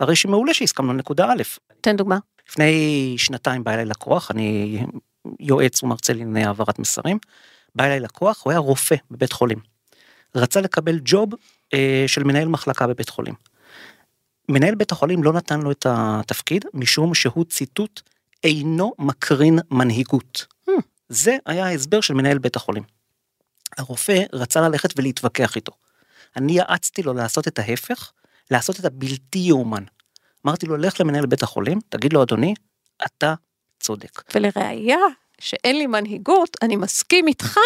הרי 0.00 0.16
שמעולה 0.16 0.54
שהסכמנו 0.54 0.92
לנקודה 0.92 1.32
א'. 1.32 1.42
תן 1.80 1.96
דוגמה. 1.96 2.18
לפני 2.48 3.14
שנתיים 3.18 3.64
בא 3.64 3.72
אליי 3.72 3.84
לקוח, 3.84 4.30
אני 4.30 4.78
יועץ 5.40 5.82
ומרצה 5.82 6.12
לענייני 6.12 6.44
העברת 6.44 6.78
מסרים, 6.78 7.18
בא 7.74 7.84
אליי 7.84 8.00
לקוח, 8.00 8.42
הוא 8.44 8.50
היה 8.50 8.58
רופא 8.58 8.96
בבית 9.10 9.32
חולים. 9.32 9.58
רצה 10.34 10.60
לקבל 10.60 10.98
ג'וב 11.04 11.30
אה, 11.74 12.04
של 12.06 12.24
מנהל 12.24 12.48
מחלקה 12.48 12.86
בבית 12.86 13.08
חולים. 13.08 13.34
מנהל 14.48 14.74
בית 14.74 14.92
החולים 14.92 15.22
לא 15.22 15.32
נתן 15.32 15.60
לו 15.60 15.70
את 15.70 15.86
התפקיד, 15.88 16.64
משום 16.74 17.14
שהוא 17.14 17.44
ציטוט 17.44 18.00
אינו 18.44 18.92
מקרין 18.98 19.58
מנהיגות. 19.70 20.46
Hmm. 20.70 20.72
זה 21.08 21.36
היה 21.46 21.66
ההסבר 21.66 22.00
של 22.00 22.14
מנהל 22.14 22.38
בית 22.38 22.56
החולים. 22.56 22.82
הרופא 23.78 24.22
רצה 24.32 24.60
ללכת 24.60 24.98
ולהתווכח 24.98 25.56
איתו. 25.56 25.72
אני 26.36 26.52
יעצתי 26.52 27.02
לו 27.02 27.14
לעשות 27.14 27.48
את 27.48 27.58
ההפך, 27.58 28.12
לעשות 28.50 28.80
את 28.80 28.84
הבלתי 28.84 29.38
יאומן. 29.38 29.84
אמרתי 30.46 30.66
לו, 30.66 30.76
לך 30.76 31.00
למנהל 31.00 31.26
בית 31.26 31.42
החולים, 31.42 31.78
תגיד 31.88 32.12
לו, 32.12 32.22
אדוני, 32.22 32.54
אתה 33.06 33.34
צודק. 33.80 34.22
ולראיה 34.34 34.98
שאין 35.40 35.78
לי 35.78 35.86
מנהיגות, 35.86 36.56
אני 36.62 36.76
מסכים 36.76 37.28
איתך 37.28 37.58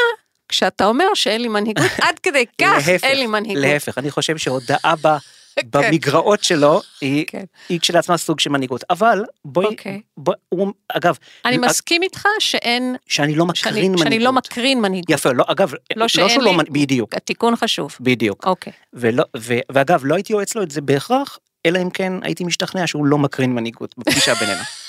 כשאתה 0.49 0.87
אומר 0.87 1.05
שאין 1.15 1.43
לי 1.43 1.49
מנהיגות, 1.49 1.91
עד 2.09 2.19
כדי 2.19 2.45
כך 2.61 2.73
להפך, 2.89 3.05
אין 3.05 3.19
לי 3.19 3.27
מנהיגות. 3.27 3.63
להפך, 3.63 3.99
אני 3.99 4.11
חושב 4.11 4.37
שהודעה 4.37 4.95
ב, 5.03 5.09
במגרעות 5.73 6.45
שלו 6.45 6.81
היא, 7.01 7.25
כן. 7.27 7.45
היא 7.69 7.81
כשלעצמה 7.81 8.17
סוג 8.17 8.41
של 8.41 8.51
מנהיגות. 8.51 8.85
אבל 8.91 9.25
בואי, 9.45 9.67
אוקיי. 9.67 10.01
בוא, 10.17 10.35
הוא, 10.49 10.73
אגב, 10.89 11.17
אני 11.45 11.59
לא- 11.59 11.67
מסכים 11.69 12.03
איתך 12.03 12.27
שאין, 12.39 12.97
שאני 13.07 13.35
לא 13.35 13.47
שאני, 13.55 13.71
מקרין 13.71 13.85
מנהיגות. 13.93 13.99
שאני 14.05 14.19
לא 14.19 14.33
מקרין 14.33 14.81
מנהיגות. 14.81 15.11
יפה, 15.11 15.33
לא, 15.33 15.45
אגב, 15.47 15.73
לא 15.73 15.79
לא 15.97 16.09
שהוא 16.09 16.43
לא, 16.43 16.53
בדיוק, 16.71 17.15
התיקון 17.15 17.57
חשוב. 17.57 17.97
בדיוק. 18.01 18.47
אוקיי. 18.47 18.73
ולא, 18.93 19.25
ו, 19.37 19.55
ואגב, 19.73 20.01
לא 20.05 20.15
הייתי 20.15 20.33
יועץ 20.33 20.55
לו 20.55 20.63
את 20.63 20.71
זה 20.71 20.81
בהכרח, 20.81 21.39
אלא 21.67 21.83
אם 21.83 21.91
כן 21.91 22.13
הייתי 22.23 22.45
משתכנע 22.45 22.87
שהוא 22.87 23.07
לא 23.07 23.19
מקרין 23.19 23.55
מנהיגות 23.55 23.95
בפגישה 23.99 24.35
בינינו. 24.35 24.61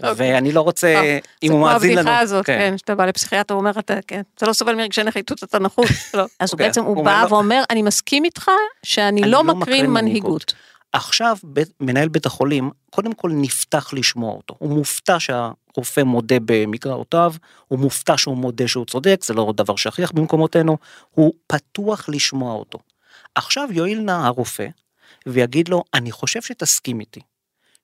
ואני 0.00 0.52
לא 0.52 0.60
רוצה, 0.60 0.88
אם 0.88 1.48
זה 1.48 1.52
הוא 1.52 1.58
כמו 1.58 1.60
מאזין 1.60 1.90
לנו. 1.90 2.00
הבדיחה 2.00 2.18
הזאת, 2.18 2.46
כן, 2.46 2.74
שאתה 2.78 2.94
בא 2.94 3.06
לפסיכיאטר, 3.06 3.54
הוא 3.54 3.60
אומר, 3.60 3.70
אתה, 3.78 3.94
כן, 4.06 4.22
לא 4.42 4.52
סובל 4.52 4.74
מרגשי 4.74 5.02
נחיתות, 5.02 5.44
אתה 5.44 5.58
נחות. 5.58 5.86
לא. 6.14 6.24
אז 6.40 6.52
אוקיי, 6.52 6.66
בעצם, 6.66 6.84
הוא 6.84 7.04
בא 7.04 7.26
ואומר, 7.30 7.62
אני 7.70 7.82
מסכים 7.82 8.24
איתך 8.24 8.50
שאני 8.82 9.22
אני 9.22 9.30
לא 9.30 9.44
לא 9.44 9.54
מקרין 9.54 9.86
מנהיגות. 9.86 10.54
עכשיו 10.92 11.36
מנהל 11.80 12.08
בית 12.08 12.26
החולים 12.26 12.70
קודם 12.90 13.12
כל 13.12 13.30
נפתח 13.34 13.90
לשמוע 13.92 14.34
אותו 14.34 14.54
הוא 14.58 14.70
מופתע 14.70 15.16
שהרופא 15.20 16.00
מודה 16.00 16.36
במגרעותיו 16.44 17.32
הוא 17.68 17.78
מופתע 17.78 18.18
שהוא 18.18 18.36
מודה 18.36 18.68
שהוא 18.68 18.84
צודק 18.84 19.20
זה 19.24 19.34
לא 19.34 19.52
דבר 19.56 19.76
שכיח 19.76 20.12
במקומותינו 20.12 20.78
הוא 21.10 21.32
פתוח 21.46 22.08
לשמוע 22.08 22.54
אותו. 22.54 22.78
עכשיו 23.34 23.68
יואיל 23.72 24.00
נא 24.00 24.10
הרופא 24.26 24.66
ויגיד 25.26 25.68
לו 25.68 25.84
אני 25.94 26.12
חושב 26.12 26.42
שתסכים 26.42 27.00
איתי 27.00 27.20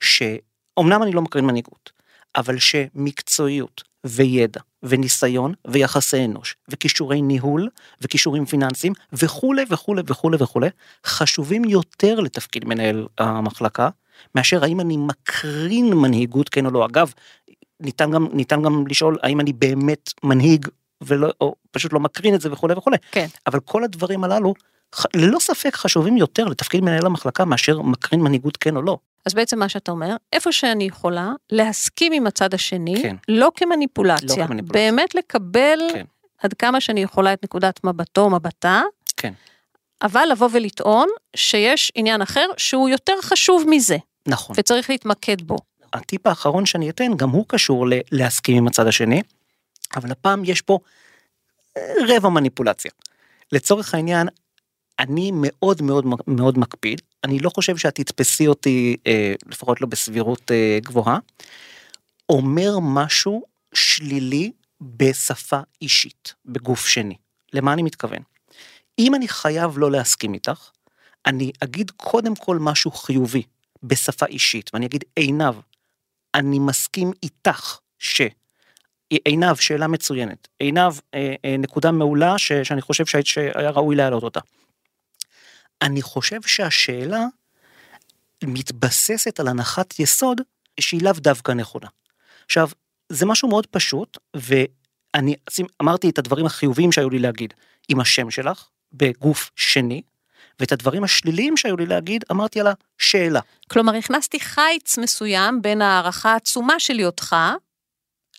שאומנם 0.01 1.03
אני 1.03 1.13
לא 1.13 1.23
מקרין 1.23 1.45
מנהיגות 1.45 1.94
אבל 2.37 2.59
שמקצועיות 2.59 3.83
וידע 4.05 4.61
וניסיון 4.83 5.55
ויחסי 5.67 6.25
אנוש 6.25 6.57
וכישורי 6.69 7.23
ניהול 7.23 7.69
וכישורים 8.01 8.47
פיננסיים 8.47 8.93
וכולי 9.13 9.65
וכולי 9.71 10.03
וכולי 10.07 10.37
וכולי 10.41 10.69
חשובים 11.07 11.65
יותר 11.65 12.21
לתפקיד 12.21 12.65
מנהל 12.65 13.07
המחלקה 13.19 13.89
מאשר 14.35 14.65
האם 14.65 14.81
אני 14.81 14.97
מקרין 14.97 15.95
מנהיגות 15.95 16.49
כן 16.49 16.67
או 16.67 16.71
לא. 16.71 16.87
אגב 16.87 17.13
ניתן 17.81 18.11
גם 18.11 18.29
ניתן 18.33 18.63
גם 18.63 18.87
לשאול 18.87 19.19
האם 19.23 19.41
אני 19.41 19.53
באמת 19.53 20.13
מנהיג 20.23 20.69
ולא 21.01 21.29
או 21.41 21.55
פשוט 21.71 21.93
לא 21.93 22.01
מקרין 22.01 22.35
את 22.35 22.41
זה 22.41 22.53
וכולי 22.53 22.75
וכולי. 22.75 22.97
כן. 23.13 23.27
אבל 23.47 23.61
כל 23.61 23.85
הדברים 23.85 24.25
הללו 24.25 24.55
ללא 25.15 25.39
ספק 25.39 25.77
חשובים 25.77 26.17
יותר 26.17 26.45
לתפקיד 26.45 26.85
מנהל 26.85 27.07
המחלקה 27.07 27.45
מאשר 27.45 27.83
מקרין 27.83 28.21
מנהיגות 28.21 28.57
כן 28.57 28.77
או 28.77 28.83
לא 28.83 28.99
אז 29.27 29.35
בעצם 29.35 29.59
מה 29.59 29.69
שאתה 29.69 29.91
אומר, 29.91 30.17
איפה 30.33 30.53
שאני 30.53 30.85
יכולה, 30.85 31.33
להסכים 31.51 32.13
עם 32.13 32.27
הצד 32.27 32.55
השני, 32.55 33.03
כן. 33.03 33.17
לא 33.29 33.53
כמניפולציה. 33.57 34.29
לא 34.43 34.47
כמניפולציה. 34.47 34.91
באמת 34.93 35.15
לקבל 35.15 35.79
כן. 35.93 36.05
עד 36.39 36.55
כמה 36.55 36.81
שאני 36.81 37.03
יכולה 37.03 37.33
את 37.33 37.45
נקודת 37.45 37.85
מבטו 37.85 38.21
או 38.21 38.31
מבטה, 38.31 38.83
כן 39.17 39.33
אבל 40.03 40.29
לבוא 40.31 40.49
ולטעון 40.53 41.09
שיש 41.37 41.93
עניין 41.95 42.23
אחר 42.23 42.47
שהוא 42.57 42.89
יותר 42.89 43.13
חשוב 43.23 43.65
מזה, 43.69 43.97
נכון. 44.27 44.57
וצריך 44.59 44.91
להתמקד 44.91 45.43
בו. 45.43 45.57
הטיפ 45.93 46.27
האחרון 46.27 46.67
שאני 46.67 46.91
אתן 46.91 47.17
גם 47.17 47.31
הוא 47.31 47.45
קשור 47.49 47.89
ל- 47.89 47.93
להסכים 48.13 48.57
עם 48.57 48.67
הצד 48.67 48.87
השני, 48.87 49.23
אבל 49.97 50.11
הפעם 50.11 50.43
יש 50.45 50.61
פה 50.61 50.79
אה, 51.77 51.93
רבע 52.09 52.29
מניפולציה. 52.29 52.91
לצורך 53.53 53.95
העניין, 53.95 54.29
אני 54.99 55.31
מאוד 55.35 55.83
מאוד 55.83 56.05
מאוד 56.27 56.59
מקפיד, 56.59 57.03
אני 57.25 57.39
לא 57.39 57.51
חושב 57.55 57.77
שאת 57.77 57.95
תתפסי 57.95 58.47
אותי, 58.47 58.97
אה, 59.07 59.35
לפחות 59.47 59.81
לא 59.81 59.87
בסבירות 59.87 60.51
אה, 60.51 60.79
גבוהה, 60.83 61.19
אומר 62.29 62.79
משהו 62.83 63.43
שלילי 63.75 64.53
בשפה 64.81 65.61
אישית, 65.83 66.35
בגוף 66.47 66.87
שני. 66.87 67.17
למה 67.53 67.73
אני 67.73 67.83
מתכוון? 67.83 68.19
אם 68.99 69.15
אני 69.15 69.29
חייב 69.29 69.79
לא 69.79 69.91
להסכים 69.91 70.35
איתך, 70.35 70.71
אני 71.27 71.53
אגיד 71.61 71.91
קודם 71.91 72.35
כל 72.35 72.59
משהו 72.59 72.91
חיובי 72.91 73.43
בשפה 73.83 74.27
אישית, 74.27 74.71
ואני 74.75 74.87
אגיד 74.87 75.05
עינב, 75.17 75.55
אני 76.35 76.59
מסכים 76.59 77.13
איתך 77.23 77.79
ש... 77.99 78.23
עינב, 79.25 79.55
שאלה 79.55 79.87
מצוינת. 79.87 80.49
עינב, 80.59 80.93
אה, 81.15 81.35
אה, 81.45 81.57
נקודה 81.59 81.93
מעולה 81.93 82.39
ש, 82.39 82.53
שאני 82.53 82.83
חושב 82.83 83.23
שהיה 83.25 83.71
ראוי 83.71 83.97
להעלות 83.97 84.23
אותה. 84.23 84.41
אני 85.85 86.03
חושב 86.03 86.43
שהשאלה 86.43 87.27
מתבססת 88.45 89.41
על 89.41 89.49
הנחת 89.49 89.99
יסוד 89.99 90.41
שהיא 90.81 91.03
לאו 91.03 91.13
דווקא 91.13 91.53
נכונה. 91.53 91.89
עכשיו, 92.45 92.69
זה 93.09 93.27
משהו 93.27 93.49
מאוד 93.49 93.67
פשוט, 93.67 94.19
ואני 94.35 95.35
אמרתי 95.83 96.11
את 96.11 96.19
הדברים 96.19 96.47
החיוביים 96.47 96.93
שהיו 96.93 97.11
לי 97.11 97.19
להגיד 97.19 97.55
עם 97.89 98.01
השם 98.01 98.31
שלך, 98.31 98.69
בגוף 98.93 99.51
שני, 99.57 100.03
ואת 100.61 100.73
הדברים 100.73 101.05
השליליים 101.05 101.57
שהיו 101.57 101.77
לי 101.77 101.87
להגיד, 101.87 102.25
אמרתי 102.31 102.61
על 102.61 102.67
השאלה. 102.99 103.41
כלומר, 103.69 103.95
הכנסתי 103.95 104.41
חיץ 104.41 104.99
מסוים 104.99 105.63
בין 105.63 105.83
ההערכה 105.83 106.33
העצומה 106.33 106.81
שלי 106.81 107.05
אותך, 107.05 107.37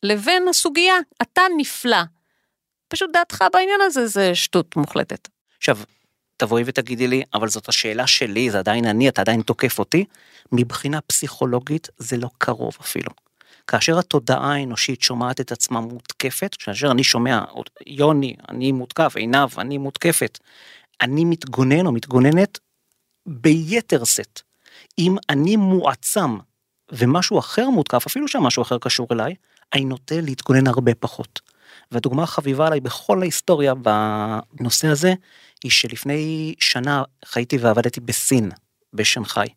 לבין 0.04 0.48
הסוגיה, 0.48 0.96
אתה 1.22 1.42
נפלא. 1.58 1.98
פשוט 2.88 3.10
דעתך 3.14 3.44
בעניין 3.54 3.82
הזה 3.82 4.08
זה 4.08 4.36
שטות 4.36 4.76
מוחלטת. 4.76 5.28
עכשיו, 5.58 5.78
תבואי 6.38 6.64
ותגידי 6.66 7.08
לי, 7.08 7.24
אבל 7.34 7.50
זאת 7.50 7.70
השאלה 7.70 8.08
שלי, 8.08 8.52
זה 8.52 8.60
עדיין 8.60 8.86
אני, 8.86 9.10
אתה 9.10 9.22
עדיין 9.22 9.42
תוקף 9.42 9.80
אותי. 9.80 10.06
מבחינה 10.52 11.02
פסיכולוגית 11.02 11.88
זה 11.98 12.18
לא 12.18 12.30
קרוב 12.38 12.78
אפילו. 12.82 13.12
כאשר 13.68 14.00
התודעה 14.00 14.54
האנושית 14.54 15.02
שומעת 15.02 15.42
את 15.42 15.52
עצמה 15.52 15.82
מותקפת, 15.82 16.56
כאשר 16.56 16.92
אני 16.92 17.04
שומע, 17.04 17.42
יוני, 17.88 18.36
אני 18.50 18.72
מותקף, 18.72 19.14
עינב, 19.16 19.60
אני 19.60 19.78
מותקפת, 19.78 20.40
אני 21.02 21.26
מתגונן 21.26 21.86
או 21.86 21.92
מתגוננת 21.92 22.60
ביתר 23.26 24.04
שאת. 24.04 24.42
אם 25.00 25.16
אני 25.30 25.56
מועצם 25.56 26.38
ומשהו 26.92 27.40
אחר 27.40 27.70
מותקף, 27.70 28.06
אפילו 28.06 28.28
שהמשהו 28.28 28.62
אחר 28.62 28.78
קשור 28.78 29.08
אליי, 29.12 29.36
אני 29.74 29.86
נוטה 29.86 30.22
להתגונן 30.22 30.68
הרבה 30.68 30.96
פחות. 30.96 31.42
והדוגמה 31.92 32.24
החביבה 32.24 32.68
עליי 32.68 32.80
בכל 32.80 33.22
ההיסטוריה 33.22 33.74
בנושא 33.76 34.88
הזה, 34.88 35.14
היא 35.66 35.72
שלפני 35.72 36.56
שנה 36.60 37.04
חייתי 37.26 37.58
ועבדתי 37.58 38.00
בסין, 38.00 38.52
בשנגחאי. 38.94 39.48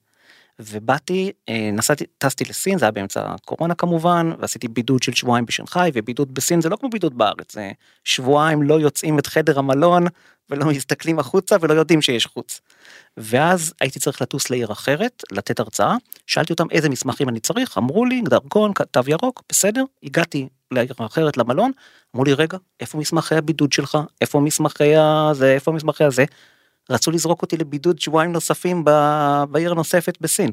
ובאתי, 0.59 1.33
אה, 1.49 1.71
נסעתי, 1.73 2.05
טסתי 2.19 2.45
לסין, 2.45 2.79
זה 2.79 2.85
היה 2.85 2.93
באמצע 2.93 3.35
הקורונה 3.35 3.75
כמובן, 3.75 4.33
ועשיתי 4.39 4.69
בידוד 4.69 5.03
של 5.03 5.13
שבועיים 5.13 5.47
בשנגחאי, 5.47 5.91
ובידוד 5.95 6.35
בסין 6.35 6.61
זה 6.61 6.69
לא 6.69 6.77
כמו 6.77 6.91
בידוד 6.91 7.19
בארץ, 7.19 7.53
זה 7.53 7.71
שבועיים 8.05 8.63
לא 8.63 8.81
יוצאים 8.81 9.19
את 9.19 9.27
חדר 9.27 9.59
המלון, 9.59 10.05
ולא 10.51 10.67
מסתכלים 10.67 11.19
החוצה 11.19 11.57
ולא 11.61 11.75
יודעים 11.75 12.03
שיש 12.03 12.27
חוץ. 12.27 12.61
ואז 13.17 13.75
הייתי 13.81 13.99
צריך 13.99 14.23
לטוס 14.23 14.51
לעיר 14.51 14.73
אחרת, 14.73 15.23
לתת 15.33 15.61
הרצאה, 15.61 15.97
שאלתי 16.29 16.53
אותם 16.53 16.67
איזה 16.71 16.89
מסמכים 16.89 17.29
אני 17.29 17.41
צריך, 17.41 17.79
אמרו 17.79 18.05
לי 18.05 18.23
דרכון, 18.29 18.73
תו 18.91 19.01
ירוק, 19.07 19.43
בסדר, 19.49 19.85
הגעתי 20.03 20.49
לעיר 20.71 20.93
אחרת 20.99 21.37
למלון, 21.37 21.73
אמרו 22.15 22.25
לי 22.25 22.35
רגע, 22.35 22.59
איפה 22.81 22.99
מסמכי 22.99 23.35
הבידוד 23.35 23.73
שלך, 23.73 23.99
איפה 24.21 24.41
מסמכי 24.41 24.97
הזה, 24.97 25.55
איפה 25.55 25.73
מסמכי 25.73 26.05
הזה, 26.05 26.25
רצו 26.91 27.11
לזרוק 27.11 27.43
אותי 27.43 27.57
לבידוד 27.57 28.01
שבועיים 28.01 28.33
נוספים. 28.33 28.85
בעיר 29.51 29.75
נוספת 29.75 30.19
בסין. 30.21 30.51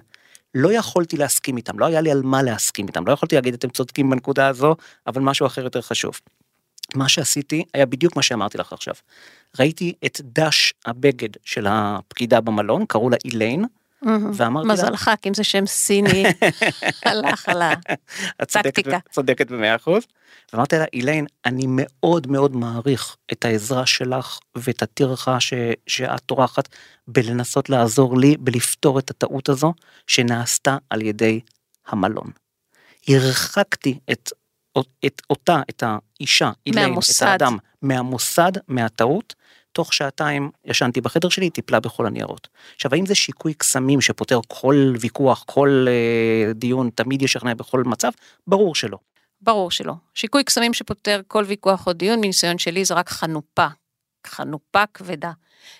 לא 0.55 0.73
יכולתי 0.73 1.17
להסכים 1.17 1.57
איתם, 1.57 1.79
לא 1.79 1.85
היה 1.85 2.01
לי 2.01 2.11
על 2.11 2.21
מה 2.21 2.43
להסכים 2.43 2.87
איתם, 2.87 3.07
לא 3.07 3.13
יכולתי 3.13 3.35
להגיד 3.35 3.53
אתם 3.53 3.69
צודקים 3.69 4.09
בנקודה 4.09 4.47
הזו, 4.47 4.75
אבל 5.07 5.21
משהו 5.21 5.45
אחר 5.45 5.63
יותר 5.63 5.81
חשוב. 5.81 6.19
מה 6.95 7.09
שעשיתי 7.09 7.63
היה 7.73 7.85
בדיוק 7.85 8.15
מה 8.15 8.21
שאמרתי 8.21 8.57
לך 8.57 8.73
עכשיו. 8.73 8.93
ראיתי 9.59 9.93
את 10.05 10.21
דש 10.23 10.73
הבגד 10.85 11.29
של 11.43 11.65
הפקידה 11.69 12.41
במלון, 12.41 12.85
קראו 12.85 13.09
לה 13.09 13.17
איליין, 13.25 13.65
ואמרתי 14.33 14.67
לה... 14.67 14.73
מזלך, 14.73 15.11
כי 15.21 15.29
אם 15.29 15.33
זה 15.33 15.43
שם 15.43 15.65
סיני, 15.65 16.23
הלך 17.05 17.49
על 17.49 17.61
הטקטיקה. 18.39 18.97
את 18.97 19.09
צודקת 19.09 19.51
במאה 19.51 19.75
אחוז. 19.75 20.03
ואמרתי 20.53 20.75
לה, 20.77 20.85
איליין, 20.93 21.25
אני 21.45 21.65
מאוד 21.67 22.27
מאוד 22.27 22.55
מעריך 22.55 23.15
את 23.31 23.45
העזרה 23.45 23.85
שלך 23.85 24.39
ואת 24.55 24.81
הטרחה 24.81 25.39
ש... 25.39 25.53
שאת 25.87 26.21
טורחת 26.25 26.69
בלנסות 27.07 27.69
לעזור 27.69 28.17
לי 28.17 28.35
בלפתור 28.39 28.99
את 28.99 29.09
הטעות 29.09 29.49
הזו 29.49 29.73
שנעשתה 30.07 30.77
על 30.89 31.01
ידי 31.01 31.39
המלון. 31.87 32.31
הרחקתי 33.07 33.99
את, 34.11 34.31
את 35.05 35.21
אותה, 35.29 35.61
את 35.69 35.83
האישה, 35.85 36.51
איליין, 36.67 36.93
את 36.93 37.21
האדם, 37.21 37.57
מהמוסד, 37.81 38.51
מהטעות, 38.67 39.35
תוך 39.75 39.93
שעתיים 39.93 40.51
ישנתי 40.65 41.01
בחדר 41.01 41.29
שלי, 41.29 41.49
טיפלה 41.49 41.79
בכל 41.79 42.05
הניירות. 42.05 42.47
עכשיו, 42.75 42.93
האם 42.93 43.05
זה 43.05 43.15
שיקוי 43.15 43.53
קסמים 43.53 44.01
שפותר 44.01 44.39
כל 44.47 44.93
ויכוח, 44.99 45.43
כל 45.47 45.85
אה, 45.87 46.53
דיון, 46.53 46.89
תמיד 46.95 47.21
ישכנע 47.21 47.53
בכל 47.53 47.83
מצב? 47.83 48.11
ברור 48.47 48.75
שלא. 48.75 48.97
ברור 49.41 49.71
שלא. 49.71 49.93
שיקוי 50.13 50.43
קסמים 50.43 50.73
שפותר 50.73 51.21
כל 51.27 51.43
ויכוח 51.47 51.87
או 51.87 51.93
דיון, 51.93 52.19
מניסיון 52.19 52.57
שלי, 52.57 52.85
זה 52.85 52.93
רק 52.93 53.09
חנופה. 53.09 53.67
חנופה 54.27 54.83
כבדה. 54.93 55.31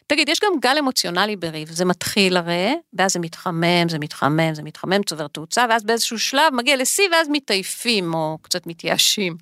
תגיד, 0.07 0.29
יש 0.29 0.39
גם 0.43 0.59
גל 0.61 0.75
אמוציונלי 0.79 1.35
בריב, 1.35 1.72
זה 1.72 1.85
מתחיל 1.85 2.37
הרי, 2.37 2.75
ואז 2.93 3.13
זה 3.13 3.20
מתחמם, 3.20 3.89
זה 3.89 4.00
מתחמם, 4.00 4.53
זה 4.53 4.63
מתחמם, 4.63 5.03
צובר 5.03 5.27
תאוצה, 5.27 5.65
ואז 5.70 5.83
באיזשהו 5.83 6.20
שלב 6.20 6.53
מגיע 6.53 6.77
לשיא, 6.77 7.09
ואז 7.11 7.27
מתעייפים, 7.31 8.13
או 8.13 8.37
קצת 8.41 8.67
מתייאשים. 8.67 9.37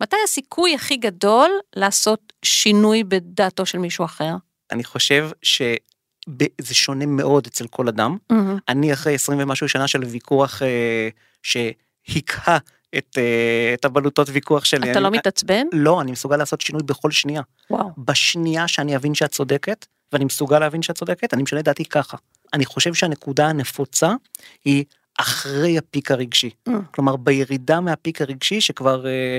מתי 0.00 0.16
הסיכוי 0.24 0.74
הכי 0.74 0.96
גדול 0.96 1.50
לעשות 1.76 2.32
שינוי 2.44 3.04
בדעתו 3.04 3.66
של 3.66 3.78
מישהו 3.78 4.04
אחר? 4.04 4.34
אני 4.72 4.84
חושב 4.84 5.30
שזה 5.42 6.74
שונה 6.74 7.06
מאוד 7.06 7.46
אצל 7.46 7.66
כל 7.66 7.88
אדם. 7.88 8.16
Mm-hmm. 8.32 8.36
אני 8.68 8.92
אחרי 8.92 9.14
20 9.14 9.38
ומשהו 9.42 9.68
שנה 9.68 9.88
של 9.88 10.04
ויכוח 10.04 10.62
אה, 10.62 11.08
שהיכה 11.42 12.58
את, 12.98 13.18
אה, 13.18 13.74
את 13.74 13.84
הבלוטות 13.84 14.28
ויכוח 14.32 14.64
שלי. 14.64 14.90
אתה 14.90 14.98
אני, 14.98 15.04
לא 15.04 15.10
מתעצבן? 15.10 15.66
לא, 15.72 16.00
אני 16.00 16.12
מסוגל 16.12 16.36
לעשות 16.36 16.60
שינוי 16.60 16.82
בכל 16.82 17.10
שנייה. 17.10 17.42
וואו. 17.70 17.90
בשנייה 17.98 18.68
שאני 18.68 18.96
אבין 18.96 19.14
שאת 19.14 19.30
צודקת, 19.30 19.86
ואני 20.12 20.24
מסוגל 20.24 20.58
להבין 20.58 20.82
שאת 20.82 20.98
צודקת, 20.98 21.34
אני 21.34 21.42
משנה 21.42 21.62
דעתי 21.62 21.84
ככה. 21.84 22.16
אני 22.52 22.64
חושב 22.64 22.94
שהנקודה 22.94 23.46
הנפוצה 23.46 24.14
היא 24.64 24.84
אחרי 25.18 25.78
הפיק 25.78 26.10
הרגשי. 26.10 26.50
Mm. 26.68 26.72
כלומר, 26.90 27.16
בירידה 27.16 27.80
מהפיק 27.80 28.22
הרגשי 28.22 28.60
שכבר... 28.60 29.06
אה, 29.06 29.38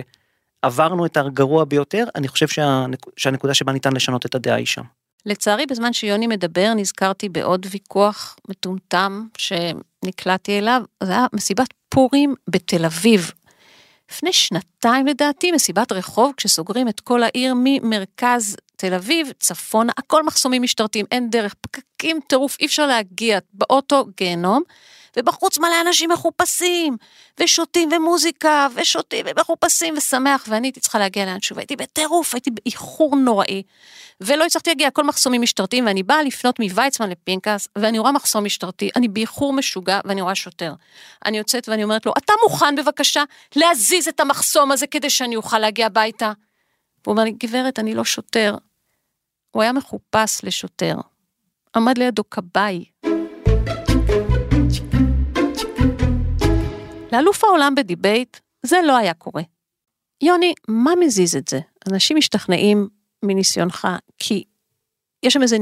עברנו 0.66 1.06
את 1.06 1.18
הגרוע 1.18 1.66
ביותר, 1.66 2.06
אני 2.16 2.28
חושב 2.28 2.48
שהנק... 2.48 3.00
שהנקודה 3.18 3.54
שבה 3.54 3.72
ניתן 3.72 3.94
לשנות 3.94 4.26
את 4.26 4.36
הדעה 4.36 4.56
היא 4.56 4.66
שם. 4.66 4.84
לצערי, 5.26 5.66
בזמן 5.66 5.94
שיוני 5.94 6.28
מדבר, 6.28 6.74
נזכרתי 6.76 7.30
בעוד 7.30 7.66
ויכוח 7.70 8.36
מטומטם 8.50 9.28
שנקלעתי 9.38 10.60
אליו, 10.60 10.82
זה 11.04 11.12
היה 11.12 11.26
מסיבת 11.34 11.74
פורים 11.90 12.36
בתל 12.50 12.86
אביב. 12.86 13.32
לפני 14.12 14.34
שנתיים 14.34 15.08
לדעתי, 15.08 15.52
מסיבת 15.52 15.92
רחוב, 15.92 16.34
כשסוגרים 16.38 16.88
את 16.88 17.00
כל 17.00 17.24
העיר 17.24 17.54
ממרכז 17.58 18.56
תל 18.76 18.94
אביב, 18.94 19.32
צפונה, 19.40 19.94
הכל 19.98 20.24
מחסומים 20.24 20.62
משטרתיים, 20.62 21.06
אין 21.12 21.30
דרך, 21.30 21.56
פקקים, 21.62 22.20
טירוף, 22.28 22.58
אי 22.60 22.66
אפשר 22.66 22.88
להגיע, 22.88 23.40
באוטו 23.54 24.06
גיהנום. 24.18 24.64
ובחוץ 25.18 25.58
מלא 25.58 25.82
אנשים 25.88 26.12
מחופשים, 26.12 26.98
ושותים 27.40 27.90
ומוזיקה, 27.92 28.68
ושותים 28.76 29.26
ומחופשים 29.30 29.94
ושמח, 29.98 30.46
ואני 30.48 30.68
הייתי 30.68 30.80
צריכה 30.80 31.00
להגיע 31.00 31.26
לאן 31.26 31.42
שוב, 31.42 31.58
הייתי 31.58 31.76
בטירוף, 31.76 32.34
הייתי 32.34 32.52
באיחור 32.52 33.16
נוראי, 33.16 33.64
ולא 34.22 34.46
הצלחתי 34.46 34.70
להגיע, 34.70 34.88
הכל 34.88 35.04
מחסומים 35.04 35.42
משטרתיים, 35.42 35.86
ואני 35.86 36.04
באה 36.04 36.24
לפנות 36.24 36.60
מוויצמן 36.60 37.10
לפינקס, 37.10 37.68
ואני 37.76 38.00
רואה 38.00 38.12
מחסום 38.12 38.46
משטרתי, 38.46 38.90
אני 38.96 39.08
באיחור 39.08 39.54
משוגע, 39.54 40.00
ואני 40.06 40.22
רואה 40.22 40.36
שוטר. 40.36 40.74
אני 41.26 41.38
יוצאת 41.38 41.70
ואני 41.70 41.84
אומרת 41.84 42.06
לו, 42.06 42.14
אתה 42.18 42.34
מוכן 42.44 42.76
בבקשה 42.76 43.24
להזיז 43.56 44.08
את 44.08 44.20
המחסום 44.20 44.72
הזה 44.72 44.88
כדי 44.88 45.10
שאני 45.10 45.36
אוכל 45.36 45.60
להגיע 45.60 45.86
הביתה? 45.86 46.32
הוא 47.06 47.12
אומר 47.12 47.24
לי, 47.24 47.32
גברת, 47.32 47.80
אני 47.80 47.94
לא 47.94 48.06
שוטר. 48.06 48.56
הוא 49.52 49.64
היה 49.64 49.74
מחופש 49.74 50.40
לשוטר. 50.44 50.96
עמד 51.76 51.98
לידו 51.98 52.24
כבאי, 52.30 52.86
לאלוף 57.16 57.44
העולם 57.44 57.76
בדיבייט 57.76 58.38
זה 58.66 58.78
לא 58.88 58.98
היה 58.98 59.14
קורה. 59.14 59.44
יוני, 60.24 60.54
מה 60.68 60.92
מזיז 61.00 61.36
את 61.36 61.48
זה? 61.48 61.60
אנשים 61.92 62.18
משתכנעים 62.18 62.88
מניסיונך, 63.24 63.88
כי 64.20 64.44
יש 65.24 65.34
שם 65.34 65.42
איזה 65.42 65.58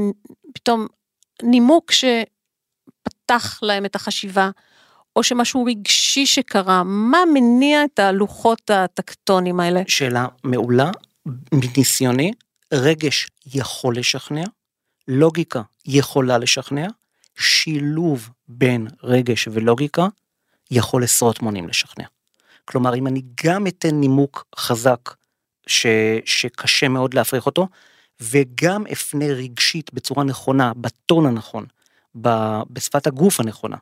פתאום 0.54 0.86
נימוק 1.42 1.92
שפתח 1.92 3.58
להם 3.62 3.84
את 3.84 3.94
החשיבה, 3.94 4.50
או 5.16 5.22
שמשהו 5.22 5.64
רגשי 5.64 6.26
שקרה, 6.26 6.82
מה 6.84 7.18
מניע 7.34 7.84
את 7.84 7.98
הלוחות 7.98 8.70
הטקטונים 8.70 9.60
האלה? 9.60 9.82
שאלה 9.88 10.26
מעולה, 10.44 10.90
מניסיוני, 11.52 12.32
רגש 12.72 13.28
יכול 13.54 13.98
לשכנע, 13.98 14.44
לוגיקה 15.08 15.62
יכולה 15.86 16.38
לשכנע, 16.38 16.86
שילוב 17.38 18.30
בין 18.48 18.88
רגש 19.02 19.48
ולוגיקה 19.52 20.06
יכול 20.70 21.04
עשרות 21.04 21.42
מונים 21.42 21.68
לשכנע. 21.68 22.04
כלומר, 22.64 22.94
אם 22.94 23.06
אני 23.06 23.22
גם 23.44 23.66
אתן 23.66 23.94
נימוק 23.94 24.44
חזק 24.56 25.14
ש, 25.66 25.86
שקשה 26.24 26.88
מאוד 26.88 27.14
להפריך 27.14 27.46
אותו, 27.46 27.68
וגם 28.20 28.86
אפנה 28.92 29.26
רגשית 29.26 29.94
בצורה 29.94 30.24
נכונה, 30.24 30.72
בטון 30.76 31.26
הנכון, 31.26 31.66
ב, 32.20 32.28
בשפת 32.70 33.06
הגוף 33.06 33.40
הנכונה, 33.40 33.76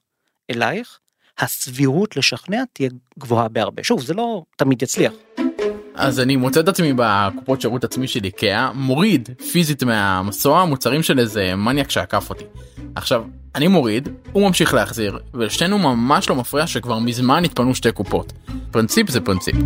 אלייך, 0.51 0.99
הסבירות 1.39 2.17
לשכנע 2.17 2.63
תהיה 2.73 2.91
גבוהה 3.19 3.49
בהרבה. 3.49 3.85
שוב, 3.85 4.03
זה 4.03 4.15
לא 4.15 4.45
תמיד 4.57 4.83
יצליח. 4.83 5.13
אז 5.95 6.21
אני 6.21 6.37
מוצא 6.37 6.61
את 6.61 6.69
עצמי 6.69 6.93
בקופות 6.97 7.61
שירות 7.61 7.85
עצמי 7.85 8.09
של 8.09 8.25
איקאה 8.25 8.71
מוריד 8.75 9.29
פיזית 9.53 9.83
מהמסוע 9.83 10.65
מוצרים 10.65 11.03
של 11.03 11.19
איזה 11.19 11.55
מניאק 11.57 11.91
שעקף 11.91 12.31
אותי. 12.31 12.45
עכשיו 12.95 13.23
אני 13.55 13.69
מוריד 13.69 14.09
הוא 14.33 14.47
ממשיך 14.47 14.75
להחזיר 14.75 15.19
ולשתינו 15.35 15.79
ממש 15.79 16.29
לא 16.31 16.37
מפריע 16.37 16.67
שכבר 16.67 16.99
מזמן 16.99 17.45
התפנו 17.45 17.75
שתי 17.75 17.93
קופות. 17.93 18.33
פרינציפ 18.71 19.11
זה 19.11 19.21
פרינציפ. 19.21 19.57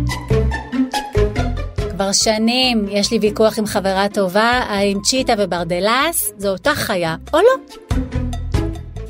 כבר 1.91 2.11
שנים 2.11 2.85
יש 2.89 3.11
לי 3.11 3.19
ויכוח 3.21 3.59
עם 3.59 3.65
חברה 3.65 4.09
טובה 4.09 4.51
האם 4.69 5.01
צ'יטה 5.03 5.33
וברדלס 5.37 6.33
זו 6.37 6.49
אותה 6.49 6.75
חיה 6.75 7.15
או 7.33 7.39
לא. 7.39 7.85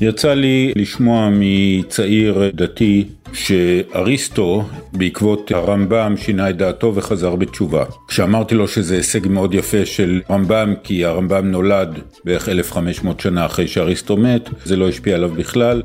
יצא 0.00 0.34
לי 0.34 0.72
לשמוע 0.76 1.28
מצעיר 1.32 2.50
דתי 2.54 3.08
שאריסטו 3.32 4.64
בעקבות 4.92 5.50
הרמב"ם 5.50 6.14
שינה 6.16 6.50
את 6.50 6.56
דעתו 6.56 6.94
וחזר 6.94 7.36
בתשובה. 7.36 7.84
כשאמרתי 8.08 8.54
לו 8.54 8.68
שזה 8.68 8.94
הישג 8.94 9.28
מאוד 9.28 9.54
יפה 9.54 9.86
של 9.86 10.20
רמב"ם 10.30 10.74
כי 10.82 11.04
הרמב"ם 11.04 11.50
נולד 11.50 11.98
בערך 12.24 12.48
1500 12.48 13.20
שנה 13.20 13.46
אחרי 13.46 13.68
שאריסטו 13.68 14.16
מת, 14.16 14.48
זה 14.64 14.76
לא 14.76 14.88
השפיע 14.88 15.14
עליו 15.14 15.30
בכלל. 15.30 15.82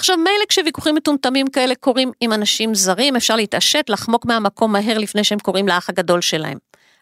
עכשיו 0.00 0.16
מילא 0.16 0.44
כשוויכוחים 0.48 0.94
מטומטמים 0.94 1.46
כאלה 1.46 1.74
קורים 1.74 2.12
עם 2.20 2.32
אנשים 2.32 2.74
זרים, 2.74 3.16
אפשר 3.16 3.36
להתעשת, 3.36 3.84
לחמוק 3.88 4.26
מהמקום 4.26 4.72
מהר 4.72 4.98
לפני 4.98 5.24
שהם 5.24 5.38
קוראים 5.38 5.68
לאח 5.68 5.88
הגדול 5.88 6.20
שלהם. 6.20 6.58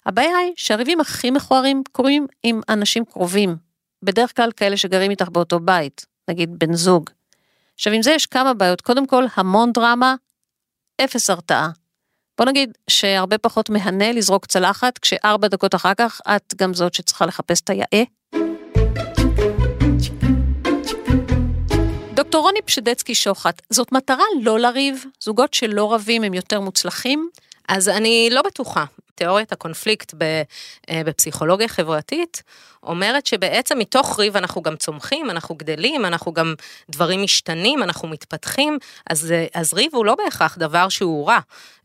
הבעיה 0.07 0.37
היא 0.39 0.53
שהריבים 0.57 1.01
הכי 1.01 1.31
מכוערים 1.31 1.83
קורים 1.93 2.27
עם 2.43 2.61
אנשים 2.69 3.05
קרובים, 3.05 3.68
בדרך 4.03 4.37
כלל 4.37 4.53
כאלה 4.53 4.77
שגרים 4.77 5.11
איתך 5.11 5.29
באותו 5.29 5.61
בית, 5.61 6.07
נגיד 6.31 6.59
בן 6.59 6.73
זוג. 6.73 7.11
עכשיו 7.75 7.93
עם 7.93 8.03
זה 8.03 8.11
יש 8.11 8.27
כמה 8.27 8.55
בעיות, 8.55 8.81
קודם 8.81 9.07
כל 9.07 9.25
המון 9.37 9.73
דרמה, 9.73 10.15
אפס 11.05 11.31
הרתעה. 11.31 11.71
בוא 12.39 12.47
נגיד 12.47 12.79
שהרבה 12.91 13.39
פחות 13.39 13.71
מהנה 13.71 14.13
לזרוק 14.13 14.47
צלחת, 14.47 14.99
כשארבע 14.99 15.49
דקות 15.49 15.75
אחר 15.75 15.95
כך 15.95 16.21
את 16.37 16.55
גם 16.57 16.75
זאת 16.75 16.95
שצריכה 16.95 17.27
לחפש 17.27 17.61
את 17.61 17.71
היאה. 17.71 18.05
דוקטור 22.15 22.43
רוני 22.43 22.63
פשדצקי 22.63 23.15
שוחט, 23.15 23.63
זאת 23.71 23.93
מטרה 23.93 24.25
לא 24.43 24.59
לריב? 24.59 25.05
זוגות 25.21 25.55
שלא 25.55 25.95
רבים 25.95 26.23
הם 26.23 26.35
יותר 26.35 26.61
מוצלחים? 26.61 27.29
אז 27.69 27.89
אני 27.89 28.29
לא 28.33 28.43
בטוחה. 28.43 28.85
תיאוריית 29.19 29.53
הקונפליקט 29.53 30.15
אה, 30.91 31.03
בפסיכולוגיה 31.05 31.69
חברתית 31.69 32.43
אומרת 32.83 33.27
שבעצם 33.27 33.79
מתוך 33.79 34.19
ריב 34.19 34.37
אנחנו 34.37 34.63
גם 34.63 34.77
צומחים, 34.77 35.31
אנחנו 35.31 35.55
גדלים, 35.55 36.05
אנחנו 36.05 36.33
גם 36.33 36.55
דברים 36.91 37.23
משתנים, 37.23 37.83
אנחנו 37.83 38.09
מתפתחים, 38.09 38.79
אז, 39.11 39.33
אה, 39.33 39.47
אז 39.55 39.75
ריב 39.75 39.95
הוא 39.95 40.05
לא 40.05 40.15
בהכרח 40.15 40.59
דבר 40.59 40.89
שהוא 40.89 41.29
רע. 41.29 41.39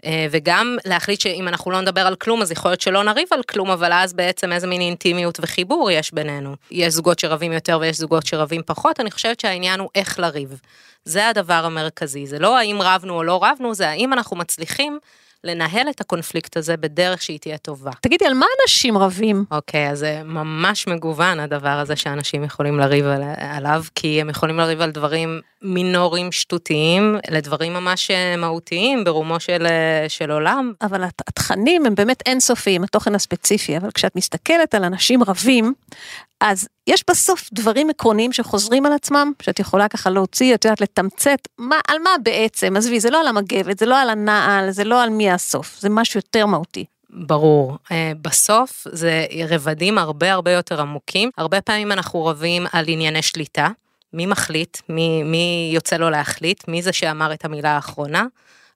אה, 0.06 0.28
וגם 0.32 0.78
להחליט 0.86 1.22
שאם 1.22 1.48
אנחנו 1.48 1.72
לא 1.72 1.82
נדבר 1.82 2.08
על 2.08 2.15
כלום, 2.15 2.41
אז 2.41 2.52
יכול 2.52 2.72
להיות 2.72 2.82
שלא 2.82 3.04
נריב 3.04 3.28
על 3.32 3.43
כלום, 3.43 3.72
אבל 3.72 3.93
אז 3.93 4.13
בעצם 4.13 4.52
איזה 4.52 4.67
מין 4.67 4.82
אינטימיות 4.82 5.39
וחיבור 5.41 5.91
יש 5.91 6.13
בינינו. 6.13 6.56
יש 6.72 6.93
זוגות 6.93 7.19
שרבים 7.19 7.52
יותר 7.54 7.78
ויש 7.82 7.98
זוגות 7.98 8.26
שרבים 8.26 8.62
פחות, 8.65 9.00
אני 9.00 9.12
חושבת 9.12 9.39
שהעניין 9.39 9.80
הוא 9.80 9.89
איך 9.96 10.19
לריב. 10.19 10.60
זה 11.06 11.28
הדבר 11.28 11.65
המרכזי, 11.65 12.28
זה 12.28 12.39
לא 12.39 12.58
האם 12.58 12.82
רבנו 12.82 13.13
או 13.13 13.24
לא 13.24 13.43
רבנו, 13.43 13.74
זה 13.74 13.89
האם 13.89 14.13
אנחנו 14.13 14.38
מצליחים 14.38 15.00
לנהל 15.43 15.89
את 15.89 16.01
הקונפליקט 16.01 16.58
הזה 16.58 16.77
בדרך 16.77 17.21
שהיא 17.21 17.39
תהיה 17.39 17.58
טובה. 17.58 17.91
תגידי, 18.01 18.25
על 18.25 18.34
מה 18.34 18.45
אנשים 18.62 18.97
רבים? 18.97 19.45
אוקיי, 19.51 19.89
אז 19.89 19.99
זה 19.99 20.21
ממש 20.25 20.88
מגוון 20.88 21.39
הדבר 21.39 21.69
הזה 21.69 21.95
שאנשים 21.95 22.43
יכולים 22.43 22.79
לריב 22.79 23.06
על, 23.06 23.21
עליו, 23.38 23.84
כי 23.95 24.21
הם 24.21 24.29
יכולים 24.29 24.58
לריב 24.58 24.82
על 24.82 24.91
דברים 24.91 25.41
מינוריים 25.62 26.32
שטותיים, 26.32 27.17
לדברים 27.29 27.73
ממש 27.73 28.12
אה, 28.12 28.36
מהותיים 28.38 29.03
ברומו 29.03 29.39
של, 29.39 29.65
אה, 29.65 30.06
של 30.10 30.32
עולם. 30.32 30.73
אבל 30.82 31.03
התכנים 31.03 31.86
הם 31.86 31.95
באמת 31.95 32.23
אינסופיים, 32.25 32.84
התוכן 32.84 33.15
הספציפי, 33.15 33.77
אבל 33.77 33.91
כשאת 33.91 34.15
מסתכלת 34.15 34.75
על 34.75 34.84
אנשים 34.84 35.23
רבים, 35.23 35.73
אז 36.41 36.67
יש 36.88 37.04
בסוף 37.10 37.50
דברים 37.54 37.89
עקרוניים 37.89 38.34
שחוזרים 38.34 38.86
על 38.86 38.93
עצמם, 38.93 39.32
שאת 39.41 39.60
יכולה 39.60 39.88
ככה 39.88 40.10
להוציא, 40.10 40.56
את 40.56 40.65
יודעת, 40.65 40.82
לתמצת, 40.82 41.39
מה, 41.58 41.80
על 41.88 41.98
מה 42.04 42.10
בעצם, 42.24 42.78
עזבי, 42.78 43.00
זה 43.00 43.10
לא 43.10 43.19
על 43.19 43.28
המגבת, 43.28 43.80
זה 43.80 43.86
לא 43.86 44.02
על 44.02 44.10
הנעל, 44.10 44.72
זה 44.72 44.84
לא 44.84 45.04
על 45.04 45.10
מי 45.10 45.32
הסוף, 45.32 45.78
זה 45.80 45.89
משהו 45.89 46.17
יותר 46.17 46.46
מהותי. 46.46 46.86
ברור. 47.10 47.78
אה, 47.91 48.12
בסוף 48.22 48.88
זה 48.91 49.26
רבדים 49.50 49.98
הרבה 49.98 50.34
הרבה 50.34 50.52
יותר 50.52 50.82
עמוקים. 50.82 51.30
הרבה 51.38 51.62
פעמים 51.62 51.91
אנחנו 51.91 52.26
רבים 52.26 52.65
על 52.72 52.86
ענייני 52.88 53.22
שליטה. 53.22 53.67
מי 54.13 54.26
מחליט? 54.26 54.78
מי, 54.89 55.24
מי 55.24 55.72
יוצא 55.74 55.96
לו 55.96 56.10
להחליט? 56.10 56.67
מי 56.67 56.82
זה 56.82 56.93
שאמר 56.93 57.34
את 57.34 57.46
המילה 57.46 57.69
האחרונה? 57.72 58.26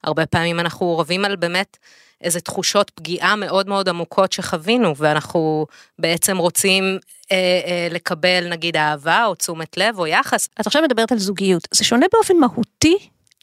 הרבה 0.04 0.26
פעמים 0.26 0.60
אנחנו 0.60 0.98
רבים 0.98 1.26
על 1.26 1.36
באמת 1.36 1.78
איזה 2.22 2.40
תחושות 2.40 2.90
פגיעה 2.90 3.36
מאוד 3.36 3.68
מאוד 3.68 3.90
עמוקות 3.90 4.32
שחווינו, 4.32 4.96
ואנחנו 4.98 5.66
בעצם 6.00 6.38
רוצים 6.38 7.00
אה, 7.32 7.38
אה, 7.66 7.88
לקבל 7.92 8.48
נגיד 8.50 8.78
אהבה 8.78 9.26
או 9.26 9.36
תשומת 9.36 9.78
לב 9.78 10.00
או 10.00 10.08
יחס. 10.08 10.48
את 10.62 10.68
עכשיו 10.68 10.82
מדברת 10.82 11.12
על 11.12 11.18
זוגיות, 11.18 11.68
זה 11.72 11.84
שונה 11.84 12.06
באופן 12.14 12.38
מהותי 12.38 12.98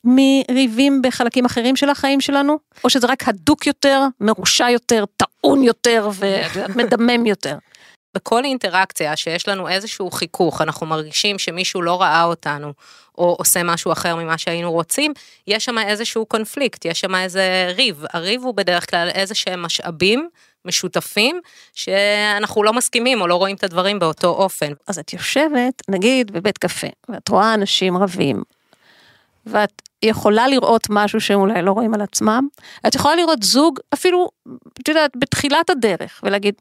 מריבים 0.04 1.02
בחלקים 1.02 1.44
אחרים 1.44 1.76
של 1.76 1.88
החיים 1.88 2.20
שלנו? 2.20 2.58
או 2.84 2.90
שזה 2.90 3.06
רק 3.06 3.28
הדוק 3.28 3.66
יותר, 3.66 4.02
מרושע 4.20 4.70
יותר, 4.70 5.04
טעון 5.16 5.62
יותר 5.62 6.08
ומדמם 6.18 7.26
יותר? 7.26 7.58
בכל 8.14 8.44
אינטראקציה 8.44 9.16
שיש 9.16 9.48
לנו 9.48 9.68
איזשהו 9.68 10.10
חיכוך, 10.10 10.62
אנחנו 10.62 10.86
מרגישים 10.86 11.38
שמישהו 11.38 11.82
לא 11.82 12.02
ראה 12.02 12.24
אותנו, 12.24 12.72
או 13.18 13.36
עושה 13.38 13.62
משהו 13.62 13.92
אחר 13.92 14.16
ממה 14.16 14.38
שהיינו 14.38 14.72
רוצים, 14.72 15.12
יש 15.46 15.64
שם 15.64 15.78
איזשהו 15.78 16.26
קונפליקט, 16.26 16.84
יש 16.84 17.00
שם 17.00 17.14
איזה 17.14 17.72
ריב. 17.76 18.04
הריב 18.12 18.42
הוא 18.42 18.54
בדרך 18.54 18.90
כלל 18.90 19.08
איזה 19.14 19.34
שהם 19.34 19.62
משאבים 19.62 20.28
משותפים, 20.64 21.40
שאנחנו 21.74 22.62
לא 22.62 22.72
מסכימים 22.72 23.20
או 23.20 23.26
לא 23.26 23.34
רואים 23.34 23.56
את 23.56 23.64
הדברים 23.64 23.98
באותו 23.98 24.28
אופן. 24.28 24.72
אז 24.86 24.98
את 24.98 25.12
יושבת, 25.12 25.82
נגיד, 25.88 26.30
בבית 26.30 26.58
קפה, 26.58 26.86
ואת 27.08 27.28
רואה 27.28 27.54
אנשים 27.54 27.96
רבים, 27.96 28.42
ואת 29.46 29.82
יכולה 30.02 30.48
לראות 30.48 30.86
משהו 30.90 31.20
שהם 31.20 31.40
אולי 31.40 31.62
לא 31.62 31.72
רואים 31.72 31.94
על 31.94 32.00
עצמם, 32.00 32.48
את 32.86 32.94
יכולה 32.94 33.16
לראות 33.16 33.42
זוג 33.42 33.78
אפילו, 33.94 34.28
את 34.80 34.88
יודעת, 34.88 35.10
בתחילת 35.16 35.70
הדרך, 35.70 36.20
ולהגיד, 36.22 36.54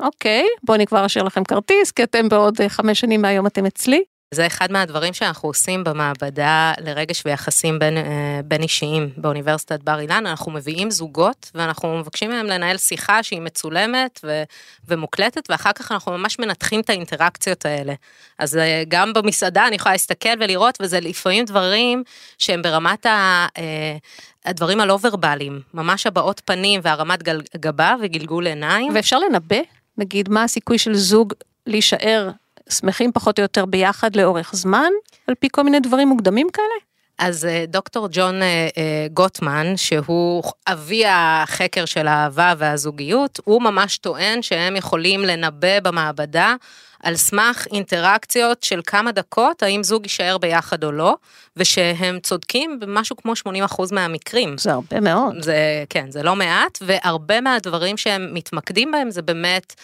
אוקיי, 0.00 0.46
בואו 0.64 0.76
אני 0.76 0.86
כבר 0.86 1.06
אשאיר 1.06 1.24
לכם 1.24 1.44
כרטיס, 1.44 1.90
כי 1.90 2.02
אתם 2.02 2.28
בעוד 2.28 2.60
אה, 2.60 2.68
חמש 2.68 3.00
שנים 3.00 3.22
מהיום 3.22 3.46
אתם 3.46 3.66
אצלי. 3.66 4.04
זה 4.34 4.46
אחד 4.46 4.72
מהדברים 4.72 5.12
שאנחנו 5.12 5.48
עושים 5.48 5.84
במעבדה 5.84 6.72
לרגש 6.80 7.22
ויחסים 7.26 7.78
בין, 7.78 7.96
אה, 7.96 8.40
בין 8.44 8.62
אישיים 8.62 9.10
באוניברסיטת 9.16 9.82
בר 9.82 10.00
אילן, 10.00 10.26
אנחנו 10.26 10.52
מביאים 10.52 10.90
זוגות 10.90 11.50
ואנחנו 11.54 11.98
מבקשים 11.98 12.30
מהם 12.30 12.46
לנהל 12.46 12.76
שיחה 12.76 13.22
שהיא 13.22 13.40
מצולמת 13.40 14.20
ו, 14.24 14.42
ומוקלטת 14.88 15.50
ואחר 15.50 15.72
כך 15.72 15.92
אנחנו 15.92 16.12
ממש 16.12 16.38
מנתחים 16.38 16.80
את 16.80 16.90
האינטראקציות 16.90 17.66
האלה. 17.66 17.94
אז 18.38 18.56
אה, 18.56 18.82
גם 18.88 19.12
במסעדה 19.12 19.66
אני 19.66 19.76
יכולה 19.76 19.94
להסתכל 19.94 20.34
ולראות 20.40 20.78
וזה 20.82 21.00
לפעמים 21.00 21.44
דברים 21.44 22.02
שהם 22.38 22.62
ברמת 22.62 23.06
ה... 23.06 23.46
אה, 23.58 23.96
הדברים 24.44 24.80
הלא 24.80 24.98
ורבליים, 25.02 25.60
ממש 25.74 26.06
הבעות 26.06 26.42
פנים 26.44 26.80
והרמת 26.82 27.22
גבה 27.56 27.94
וגלגול 28.02 28.46
עיניים. 28.46 28.94
ואפשר 28.94 29.18
לנבא, 29.18 29.56
נגיד, 29.98 30.28
מה 30.28 30.44
הסיכוי 30.44 30.78
של 30.78 30.94
זוג 30.94 31.32
להישאר 31.66 32.30
שמחים 32.70 33.12
פחות 33.12 33.38
או 33.38 33.42
יותר 33.42 33.64
ביחד 33.64 34.16
לאורך 34.16 34.50
זמן, 34.54 34.90
על 35.26 35.34
פי 35.34 35.48
כל 35.52 35.62
מיני 35.62 35.80
דברים 35.80 36.08
מוקדמים 36.08 36.48
כאלה? 36.52 36.86
אז 37.18 37.44
אה, 37.44 37.64
דוקטור 37.68 38.08
ג'ון 38.10 38.42
אה, 38.42 38.68
אה, 38.78 39.06
גוטמן, 39.12 39.76
שהוא 39.76 40.42
אבי 40.66 41.02
החקר 41.06 41.84
של 41.84 42.06
האהבה 42.06 42.54
והזוגיות, 42.58 43.40
הוא 43.44 43.62
ממש 43.62 43.98
טוען 43.98 44.42
שהם 44.42 44.76
יכולים 44.76 45.20
לנבא 45.20 45.80
במעבדה 45.80 46.54
על 47.02 47.16
סמך 47.16 47.66
אינטראקציות 47.72 48.62
של 48.62 48.80
כמה 48.86 49.12
דקות, 49.12 49.62
האם 49.62 49.82
זוג 49.82 50.04
יישאר 50.04 50.38
ביחד 50.38 50.84
או 50.84 50.92
לא, 50.92 51.16
ושהם 51.56 52.20
צודקים 52.20 52.80
במשהו 52.80 53.16
כמו 53.16 53.32
80% 53.68 53.82
מהמקרים. 53.92 54.58
זה 54.58 54.72
הרבה 54.72 55.00
מאוד. 55.00 55.42
זה, 55.42 55.84
כן, 55.90 56.10
זה 56.10 56.22
לא 56.22 56.36
מעט, 56.36 56.78
והרבה 56.80 57.40
מהדברים 57.40 57.96
שהם 57.96 58.34
מתמקדים 58.34 58.92
בהם 58.92 59.10
זה 59.10 59.22
באמת 59.22 59.74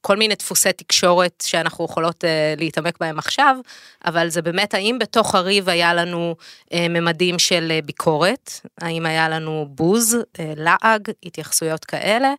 כל 0.00 0.16
מיני 0.16 0.34
דפוסי 0.34 0.72
תקשורת 0.72 1.44
שאנחנו 1.46 1.84
יכולות 1.84 2.24
אה, 2.24 2.54
להתעמק 2.56 2.98
בהם 3.00 3.18
עכשיו, 3.18 3.56
אבל 4.04 4.28
זה 4.28 4.42
באמת 4.42 4.74
האם 4.74 4.96
בתוך 5.00 5.34
הריב 5.34 5.68
היה 5.68 5.94
לנו 5.94 6.36
אה, 6.72 6.86
ממדים 6.88 7.38
של 7.38 7.68
אה, 7.70 7.80
ביקורת, 7.84 8.50
האם 8.80 9.06
היה 9.06 9.28
לנו 9.28 9.66
בוז, 9.70 10.16
אה, 10.40 10.52
לעג, 10.56 11.10
התייחסויות 11.24 11.84
כאלה. 11.84 12.34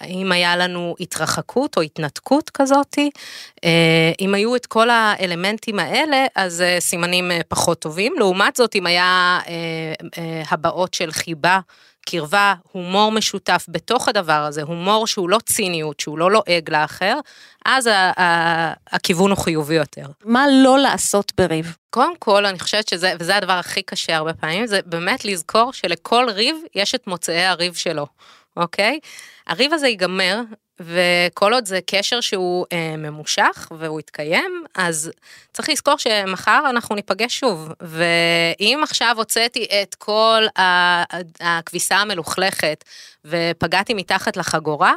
האם 0.00 0.32
היה 0.32 0.56
לנו 0.56 0.94
התרחקות 1.00 1.76
או 1.76 1.82
התנתקות 1.82 2.50
כזאתי, 2.50 3.10
אה, 3.64 4.12
אם 4.20 4.34
היו 4.34 4.56
את 4.56 4.66
כל 4.66 4.90
האלמנטים 4.90 5.78
האלה, 5.78 6.26
אז 6.34 6.60
אה, 6.60 6.76
סימנים 6.80 7.30
אה, 7.30 7.40
פחות 7.48 7.78
טובים. 7.78 8.14
לעומת 8.18 8.56
זאת, 8.56 8.74
אם 8.76 8.86
היה 8.86 9.38
הבעות 10.50 10.94
של 10.94 11.12
חיבה, 11.12 11.58
קרבה, 12.06 12.54
הומור 12.72 13.12
משותף 13.12 13.66
בתוך 13.68 14.08
הדבר 14.08 14.32
הזה, 14.32 14.62
הומור 14.62 15.06
שהוא 15.06 15.28
לא 15.28 15.38
ציניות, 15.46 16.00
שהוא 16.00 16.18
לא 16.18 16.30
לועג 16.30 16.70
לאחר, 16.70 17.18
אז 17.64 17.90
הכיוון 18.90 19.30
הוא 19.30 19.38
חיובי 19.38 19.74
יותר. 19.74 20.06
מה 20.24 20.44
לא 20.62 20.78
לעשות 20.78 21.32
בריב? 21.36 21.76
קודם 21.90 22.16
כל, 22.18 22.46
אני 22.46 22.58
חושבת 22.58 22.88
שזה, 22.88 23.12
וזה 23.20 23.36
הדבר 23.36 23.52
הכי 23.52 23.82
קשה 23.82 24.16
הרבה 24.16 24.34
פעמים, 24.34 24.66
זה 24.66 24.80
באמת 24.86 25.24
לזכור 25.24 25.72
שלכל 25.72 26.26
ריב 26.30 26.56
יש 26.74 26.94
את 26.94 27.06
מוצאי 27.06 27.44
הריב 27.44 27.74
שלו, 27.74 28.06
אוקיי? 28.56 29.00
הריב 29.46 29.72
הזה 29.72 29.88
ייגמר, 29.88 30.40
וכל 30.80 31.54
עוד 31.54 31.66
זה 31.66 31.78
קשר 31.86 32.20
שהוא 32.20 32.66
אה, 32.72 32.96
ממושך 32.96 33.72
והוא 33.78 34.00
יתקיים, 34.00 34.64
אז 34.74 35.10
צריך 35.52 35.68
לזכור 35.68 35.98
שמחר 35.98 36.62
אנחנו 36.70 36.94
ניפגש 36.94 37.38
שוב. 37.38 37.68
ואם 37.80 38.80
עכשיו 38.82 39.14
הוצאתי 39.16 39.66
את 39.82 39.94
כל 39.94 40.42
הכביסה 41.40 41.96
המלוכלכת 41.96 42.84
ופגעתי 43.24 43.94
מתחת 43.94 44.36
לחגורה, 44.36 44.94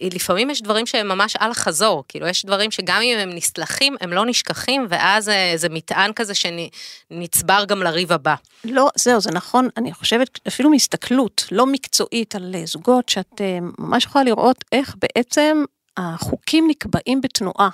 לפעמים 0.00 0.50
יש 0.50 0.62
דברים 0.62 0.86
שהם 0.86 1.08
ממש 1.08 1.36
על 1.36 1.50
החזור, 1.50 2.04
כאילו 2.08 2.26
יש 2.26 2.44
דברים 2.44 2.70
שגם 2.70 3.00
אם 3.02 3.18
הם 3.18 3.30
נסלחים, 3.34 3.96
הם 4.00 4.12
לא 4.12 4.26
נשכחים, 4.26 4.86
ואז 4.90 5.28
אה, 5.28 5.52
זה 5.56 5.68
מטען 5.68 6.12
כזה 6.12 6.32
שנצבר 6.34 7.64
גם 7.68 7.82
לריב 7.82 8.12
הבא. 8.12 8.34
לא, 8.64 8.88
זהו, 8.94 9.20
זה 9.20 9.30
נכון, 9.30 9.68
אני 9.76 9.92
חושבת, 9.92 10.38
אפילו 10.48 10.70
מהסתכלות 10.70 11.44
לא 11.52 11.66
מקצועית 11.66 12.34
על 12.34 12.54
אה, 12.54 12.66
זוגות, 12.66 13.08
שאת 13.08 13.40
אה, 13.40 13.58
ממש 13.78 14.04
יכולה 14.04 14.24
לראות 14.24 14.64
איך 14.72 14.96
בעצם 14.98 15.64
החוקים 15.96 16.68
נקבעים 16.68 17.20
בתנועה. 17.20 17.68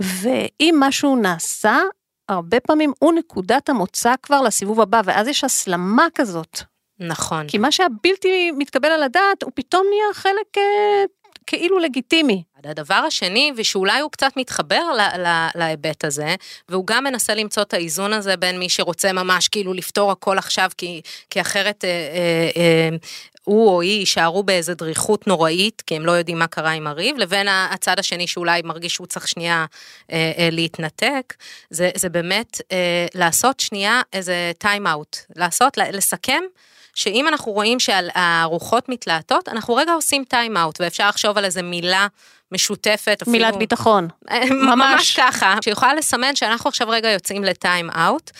ואם 0.00 0.74
משהו 0.78 1.16
נעשה, 1.16 1.78
הרבה 2.28 2.60
פעמים 2.60 2.92
הוא 2.98 3.12
נקודת 3.12 3.68
המוצא 3.68 4.14
כבר 4.22 4.42
לסיבוב 4.42 4.80
הבא, 4.80 5.00
ואז 5.04 5.28
יש 5.28 5.44
הסלמה 5.44 6.06
כזאת. 6.14 6.60
נכון. 7.00 7.48
כי 7.48 7.58
מה 7.58 7.72
שהבלתי 7.72 8.50
מתקבל 8.50 8.88
על 8.88 9.02
הדעת, 9.02 9.42
הוא 9.42 9.52
פתאום 9.54 9.86
נהיה 9.90 10.14
חלק 10.14 10.58
אה, 10.58 11.04
כאילו 11.46 11.78
לגיטימי. 11.78 12.42
הדבר 12.64 12.94
השני, 12.94 13.52
ושאולי 13.56 14.00
הוא 14.00 14.10
קצת 14.10 14.32
מתחבר 14.36 14.82
ל- 14.98 15.20
ל- 15.26 15.48
להיבט 15.54 16.04
הזה, 16.04 16.34
והוא 16.68 16.86
גם 16.86 17.04
מנסה 17.04 17.34
למצוא 17.34 17.62
את 17.62 17.74
האיזון 17.74 18.12
הזה 18.12 18.36
בין 18.36 18.58
מי 18.58 18.68
שרוצה 18.68 19.12
ממש 19.12 19.48
כאילו 19.48 19.74
לפתור 19.74 20.10
הכל 20.10 20.38
עכשיו, 20.38 20.70
כי, 20.78 21.00
כי 21.30 21.40
אחרת 21.40 21.84
אה, 21.84 21.88
אה, 21.90 22.50
אה, 22.62 22.96
הוא 23.44 23.68
או 23.68 23.80
היא 23.80 23.98
יישארו 23.98 24.42
באיזה 24.42 24.74
דריכות 24.74 25.26
נוראית, 25.26 25.82
כי 25.86 25.96
הם 25.96 26.06
לא 26.06 26.12
יודעים 26.12 26.38
מה 26.38 26.46
קרה 26.46 26.70
עם 26.70 26.86
הריב, 26.86 27.16
לבין 27.18 27.48
הצד 27.48 27.98
השני 27.98 28.26
שאולי 28.26 28.62
מרגיש 28.64 28.94
שהוא 28.94 29.06
צריך 29.06 29.28
שנייה 29.28 29.66
אה, 30.12 30.32
אה, 30.38 30.48
להתנתק, 30.52 31.34
זה, 31.70 31.90
זה 31.96 32.08
באמת 32.08 32.60
אה, 32.72 33.06
לעשות 33.14 33.60
שנייה 33.60 34.00
איזה 34.12 34.52
טיים 34.58 34.86
אאוט, 34.86 35.16
לעשות, 35.36 35.76
לסכם. 35.76 36.42
שאם 36.98 37.28
אנחנו 37.28 37.52
רואים 37.52 37.78
שהרוחות 37.80 38.88
מתלהטות, 38.88 39.48
אנחנו 39.48 39.74
רגע 39.74 39.92
עושים 39.92 40.24
טיים 40.28 40.56
אאוט, 40.56 40.80
ואפשר 40.80 41.08
לחשוב 41.08 41.38
על 41.38 41.44
איזה 41.44 41.62
מילה 41.62 42.06
משותפת. 42.52 43.18
אפילו... 43.22 43.32
מילת 43.32 43.56
ביטחון. 43.56 44.08
ממש 44.50 45.16
ככה, 45.16 45.54
שיכולה 45.64 45.94
לסמן 45.94 46.36
שאנחנו 46.36 46.68
עכשיו 46.68 46.88
רגע 46.88 47.10
יוצאים 47.10 47.44
לטיים 47.44 47.90
אאוט, 47.90 48.30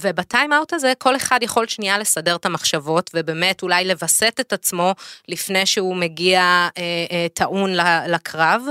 ובטיים 0.00 0.52
אאוט 0.52 0.72
הזה 0.72 0.92
כל 0.98 1.16
אחד 1.16 1.38
יכול 1.42 1.66
שנייה 1.68 1.98
לסדר 1.98 2.36
את 2.36 2.46
המחשבות, 2.46 3.10
ובאמת 3.14 3.62
אולי 3.62 3.84
לווסת 3.84 4.36
את 4.40 4.52
עצמו 4.52 4.94
לפני 5.28 5.66
שהוא 5.66 5.96
מגיע 5.96 6.40
אה, 6.40 6.68
אה, 7.10 7.26
טעון 7.34 7.74
לקרב, 8.08 8.62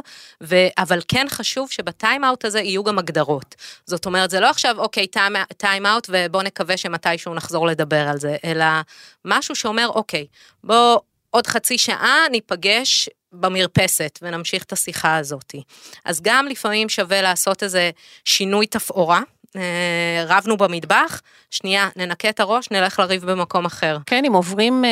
ו, 0.43 0.55
אבל 0.77 0.99
כן 1.07 1.25
חשוב 1.29 1.71
שבטיים 1.71 2.23
אאוט 2.23 2.45
הזה 2.45 2.59
יהיו 2.59 2.83
גם 2.83 2.99
הגדרות. 2.99 3.55
זאת 3.85 4.05
אומרת, 4.05 4.29
זה 4.29 4.39
לא 4.39 4.49
עכשיו, 4.49 4.79
אוקיי, 4.79 5.07
טיים 5.57 5.85
אאוט 5.85 6.09
ובוא 6.09 6.43
נקווה 6.43 6.77
שמתישהו 6.77 7.33
נחזור 7.33 7.67
לדבר 7.67 8.07
על 8.07 8.17
זה, 8.19 8.35
אלא 8.45 8.65
משהו 9.25 9.55
שאומר, 9.55 9.87
אוקיי, 9.87 10.25
בוא... 10.63 10.99
עוד 11.35 11.47
חצי 11.47 11.77
שעה 11.77 12.17
ניפגש 12.31 13.09
במרפסת 13.33 14.19
ונמשיך 14.21 14.63
את 14.63 14.73
השיחה 14.73 15.17
הזאת. 15.17 15.55
אז 16.05 16.21
גם 16.21 16.47
לפעמים 16.47 16.89
שווה 16.89 17.21
לעשות 17.21 17.63
איזה 17.63 17.91
שינוי 18.25 18.67
תפאורה. 18.67 19.21
אה, 19.55 20.25
רבנו 20.27 20.57
במטבח, 20.57 21.21
שנייה, 21.51 21.89
ננקה 21.95 22.29
את 22.29 22.39
הראש, 22.39 22.71
נלך 22.71 22.99
לריב 22.99 23.31
במקום 23.31 23.65
אחר. 23.65 23.97
כן, 24.05 24.25
אם 24.25 24.33
עוברים 24.33 24.83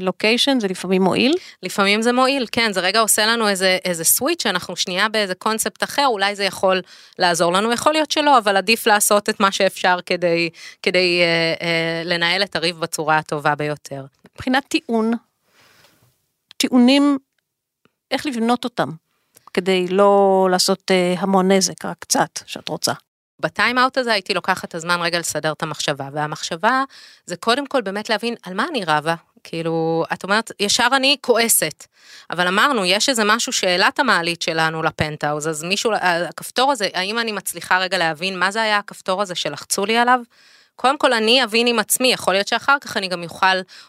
לוקיישן 0.00 0.50
אה, 0.54 0.60
זה 0.60 0.68
לפעמים 0.68 1.02
מועיל? 1.02 1.34
לפעמים 1.62 2.02
זה 2.02 2.12
מועיל, 2.12 2.46
כן, 2.52 2.72
זה 2.72 2.80
רגע 2.80 3.00
עושה 3.00 3.26
לנו 3.26 3.48
איזה, 3.48 3.78
איזה 3.84 4.04
סוויץ', 4.04 4.46
אנחנו 4.46 4.76
שנייה 4.76 5.08
באיזה 5.08 5.34
קונספט 5.34 5.82
אחר, 5.82 6.06
אולי 6.06 6.36
זה 6.36 6.44
יכול 6.44 6.82
לעזור 7.18 7.52
לנו, 7.52 7.72
יכול 7.72 7.92
להיות 7.92 8.10
שלא, 8.10 8.38
אבל 8.38 8.56
עדיף 8.56 8.86
לעשות 8.86 9.28
את 9.28 9.40
מה 9.40 9.52
שאפשר 9.52 9.98
כדי, 10.06 10.50
כדי 10.82 11.20
אה, 11.20 11.66
אה, 11.66 12.02
לנהל 12.04 12.42
את 12.42 12.56
הריב 12.56 12.80
בצורה 12.80 13.18
הטובה 13.18 13.54
ביותר. 13.54 14.04
מבחינת 14.34 14.64
טיעון, 14.68 15.12
טיעונים 16.56 17.18
איך 18.10 18.26
לבנות 18.26 18.64
אותם, 18.64 18.90
כדי 19.54 19.88
לא 19.88 20.48
לעשות 20.50 20.90
אה, 20.90 21.14
המון 21.18 21.50
נזק, 21.50 21.84
רק 21.84 21.96
קצת, 21.98 22.40
שאת 22.46 22.68
רוצה. 22.68 22.92
בטיים 23.40 23.78
אאוט 23.78 23.98
הזה 23.98 24.12
הייתי 24.12 24.34
לוקחת 24.34 24.64
את 24.64 24.74
הזמן 24.74 25.00
רגע 25.02 25.18
לסדר 25.18 25.52
את 25.52 25.62
המחשבה, 25.62 26.08
והמחשבה 26.12 26.84
זה 27.26 27.36
קודם 27.36 27.66
כל 27.66 27.80
באמת 27.80 28.10
להבין 28.10 28.34
על 28.42 28.54
מה 28.54 28.66
אני 28.70 28.84
רבה. 28.84 29.14
כאילו, 29.44 30.04
את 30.12 30.24
אומרת, 30.24 30.52
ישר 30.60 30.88
אני 30.96 31.16
כועסת, 31.20 31.86
אבל 32.30 32.48
אמרנו, 32.48 32.84
יש 32.84 33.08
איזה 33.08 33.22
משהו 33.24 33.52
את 33.88 33.98
המעלית 33.98 34.42
שלנו 34.42 34.82
לפנטהאוז, 34.82 35.48
אז 35.48 35.62
מישהו, 35.64 35.92
הכפתור 36.00 36.72
הזה, 36.72 36.88
האם 36.94 37.18
אני 37.18 37.32
מצליחה 37.32 37.78
רגע 37.78 37.98
להבין 37.98 38.38
מה 38.38 38.50
זה 38.50 38.62
היה 38.62 38.78
הכפתור 38.78 39.22
הזה 39.22 39.34
שלחצו 39.34 39.86
לי 39.86 39.96
עליו? 39.96 40.20
קודם 40.80 40.98
כל 40.98 41.12
אני 41.12 41.44
אבין 41.44 41.66
עם 41.66 41.78
עצמי, 41.78 42.12
יכול 42.12 42.34
להיות 42.34 42.48
שאחר 42.48 42.76
כך 42.80 42.96
אני 42.96 43.08
גם 43.08 43.22
אוכל 43.22 43.46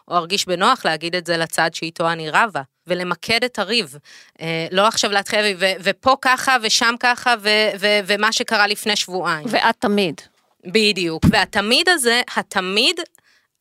או 0.07 0.17
ארגיש 0.17 0.45
בנוח 0.45 0.85
להגיד 0.85 1.15
את 1.15 1.25
זה 1.25 1.37
לצד 1.37 1.69
שאיתו 1.73 2.11
אני 2.11 2.29
רבה, 2.29 2.61
ולמקד 2.87 3.43
את 3.43 3.59
הריב. 3.59 3.95
אה, 4.41 4.67
לא 4.71 4.87
עכשיו 4.87 5.11
להתחיל, 5.11 5.39
ו- 5.59 5.71
ופה 5.83 6.15
ככה 6.21 6.57
ושם 6.61 6.95
ככה, 6.99 7.35
ו- 7.41 7.69
ו- 7.79 7.99
ומה 8.05 8.31
שקרה 8.31 8.67
לפני 8.67 8.95
שבועיים. 8.95 9.47
ואת 9.49 9.75
תמיד. 9.79 10.21
בדיוק, 10.65 11.23
והתמיד 11.31 11.89
הזה, 11.89 12.21
התמיד 12.37 12.99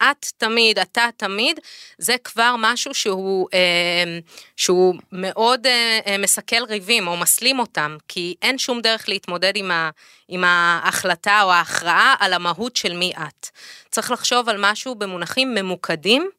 את 0.02 0.26
תמיד, 0.36 0.78
אתה 0.78 1.08
תמיד, 1.16 1.60
זה 1.98 2.16
כבר 2.24 2.54
משהו 2.58 2.94
שהוא, 2.94 3.48
אה, 3.54 4.18
שהוא 4.56 4.94
מאוד 5.12 5.66
אה, 5.66 5.98
אה, 6.06 6.18
מסכל 6.18 6.64
ריבים 6.68 7.08
או 7.08 7.16
מסלים 7.16 7.58
אותם, 7.58 7.96
כי 8.08 8.34
אין 8.42 8.58
שום 8.58 8.80
דרך 8.80 9.08
להתמודד 9.08 9.52
עם, 9.56 9.70
ה, 9.70 9.90
עם 10.28 10.44
ההחלטה 10.44 11.42
או 11.42 11.52
ההכרעה 11.52 12.14
על 12.18 12.32
המהות 12.32 12.76
של 12.76 12.96
מי 12.96 13.12
את. 13.12 13.48
צריך 13.90 14.10
לחשוב 14.10 14.48
על 14.48 14.56
משהו 14.58 14.94
במונחים 14.94 15.54
ממוקדים 15.54 16.30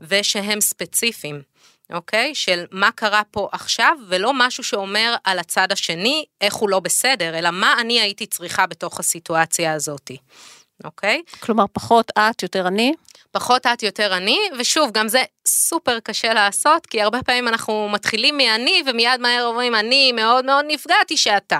ושהם 0.00 0.60
ספציפיים. 0.60 1.54
אוקיי? 1.92 2.34
של 2.34 2.64
מה 2.70 2.90
קרה 2.94 3.22
פה 3.30 3.48
עכשיו, 3.52 3.96
ולא 4.08 4.32
משהו 4.34 4.64
שאומר 4.64 5.14
על 5.24 5.38
הצד 5.38 5.72
השני 5.72 6.24
איך 6.40 6.54
הוא 6.54 6.68
לא 6.68 6.80
בסדר, 6.80 7.38
אלא 7.38 7.50
מה 7.50 7.74
אני 7.80 8.00
הייתי 8.00 8.26
צריכה 8.26 8.66
בתוך 8.66 9.00
הסיטואציה 9.00 9.72
הזאתי. 9.72 10.16
אוקיי? 10.84 11.22
כלומר, 11.40 11.64
פחות 11.72 12.10
את, 12.18 12.42
יותר 12.42 12.68
אני? 12.68 12.94
פחות 13.32 13.66
את, 13.66 13.82
יותר 13.82 14.16
אני, 14.16 14.38
ושוב, 14.58 14.90
גם 14.92 15.08
זה 15.08 15.22
סופר 15.46 16.00
קשה 16.00 16.34
לעשות, 16.34 16.86
כי 16.86 17.02
הרבה 17.02 17.22
פעמים 17.22 17.48
אנחנו 17.48 17.88
מתחילים 17.88 18.36
מאני, 18.36 18.82
ומיד 18.86 19.20
מהר 19.20 19.44
אומרים, 19.44 19.74
אני 19.74 20.12
מאוד 20.12 20.44
מאוד 20.44 20.64
נפגעתי 20.68 21.16
שאתה. 21.16 21.58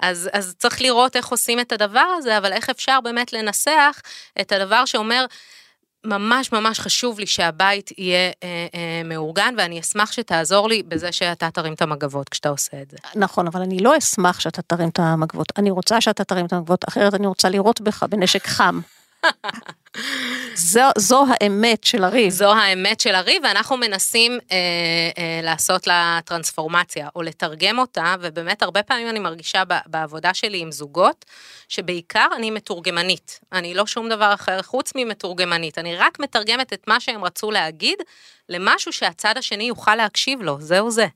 אז, 0.00 0.30
אז 0.32 0.54
צריך 0.58 0.82
לראות 0.82 1.16
איך 1.16 1.28
עושים 1.28 1.60
את 1.60 1.72
הדבר 1.72 2.06
הזה, 2.18 2.38
אבל 2.38 2.52
איך 2.52 2.70
אפשר 2.70 3.00
באמת 3.00 3.32
לנסח 3.32 4.00
את 4.40 4.52
הדבר 4.52 4.84
שאומר, 4.84 5.24
ממש 6.04 6.52
ממש 6.52 6.80
חשוב 6.80 7.18
לי 7.18 7.26
שהבית 7.26 7.90
יהיה 7.98 8.30
אה, 8.42 8.66
אה, 8.74 9.02
מאורגן, 9.04 9.54
ואני 9.58 9.80
אשמח 9.80 10.12
שתעזור 10.12 10.68
לי 10.68 10.82
בזה 10.82 11.12
שאתה 11.12 11.50
תרים 11.50 11.72
את 11.72 11.82
המגבות 11.82 12.28
כשאתה 12.28 12.48
עושה 12.48 12.82
את 12.82 12.90
זה. 12.90 12.96
נכון, 13.14 13.46
אבל 13.46 13.60
אני 13.60 13.78
לא 13.78 13.98
אשמח 13.98 14.40
שאתה 14.40 14.62
תרים 14.62 14.88
את 14.88 14.98
המגבות. 14.98 15.52
אני 15.56 15.70
רוצה 15.70 16.00
שאתה 16.00 16.24
תרים 16.24 16.46
את 16.46 16.52
המגבות, 16.52 16.88
אחרת 16.88 17.14
אני 17.14 17.26
רוצה 17.26 17.48
לירות 17.48 17.80
בך 17.80 18.02
בנשק 18.02 18.46
חם. 18.46 18.80
זו, 20.54 20.80
זו 20.98 21.24
האמת 21.30 21.84
של 21.84 22.04
הריב. 22.04 22.30
זו 22.30 22.52
האמת 22.52 23.00
של 23.00 23.14
הריב, 23.14 23.42
ואנחנו 23.44 23.76
מנסים 23.76 24.32
אה, 24.32 24.56
אה, 25.18 25.40
לעשות 25.42 25.86
לה 25.86 26.18
טרנספורמציה, 26.24 27.08
או 27.16 27.22
לתרגם 27.22 27.78
אותה, 27.78 28.14
ובאמת 28.20 28.62
הרבה 28.62 28.82
פעמים 28.82 29.08
אני 29.08 29.18
מרגישה 29.18 29.62
ב, 29.68 29.74
בעבודה 29.86 30.34
שלי 30.34 30.58
עם 30.58 30.72
זוגות, 30.72 31.24
שבעיקר 31.68 32.26
אני 32.36 32.50
מתורגמנית. 32.50 33.40
אני 33.52 33.74
לא 33.74 33.86
שום 33.86 34.08
דבר 34.08 34.34
אחר 34.34 34.62
חוץ 34.62 34.92
ממתורגמנית. 34.96 35.78
אני 35.78 35.96
רק 35.96 36.20
מתרגמת 36.20 36.72
את 36.72 36.88
מה 36.88 37.00
שהם 37.00 37.24
רצו 37.24 37.50
להגיד, 37.50 37.98
למשהו 38.48 38.92
שהצד 38.92 39.34
השני 39.36 39.64
יוכל 39.64 39.94
להקשיב 39.94 40.42
לו, 40.42 40.56
זהו 40.60 40.90
זה. 40.90 41.06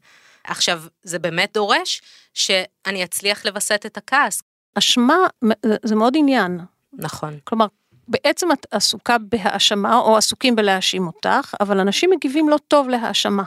עכשיו, 0.44 0.82
זה 1.02 1.18
באמת 1.18 1.50
דורש 1.54 2.02
שאני 2.34 3.04
אצליח 3.04 3.46
לווסת 3.46 3.82
את 3.86 3.96
הכעס. 3.96 4.42
אשמה 4.78 5.16
זה 5.82 5.96
מאוד 5.96 6.14
עניין. 6.16 6.60
נכון. 6.92 7.38
כלומר, 7.44 7.66
בעצם 8.08 8.52
את 8.52 8.66
עסוקה 8.70 9.16
בהאשמה 9.18 9.98
או 9.98 10.16
עסוקים 10.16 10.56
בלהאשים 10.56 11.06
אותך, 11.06 11.54
אבל 11.60 11.80
אנשים 11.80 12.10
מגיבים 12.10 12.48
לא 12.48 12.56
טוב 12.68 12.88
להאשמה. 12.88 13.42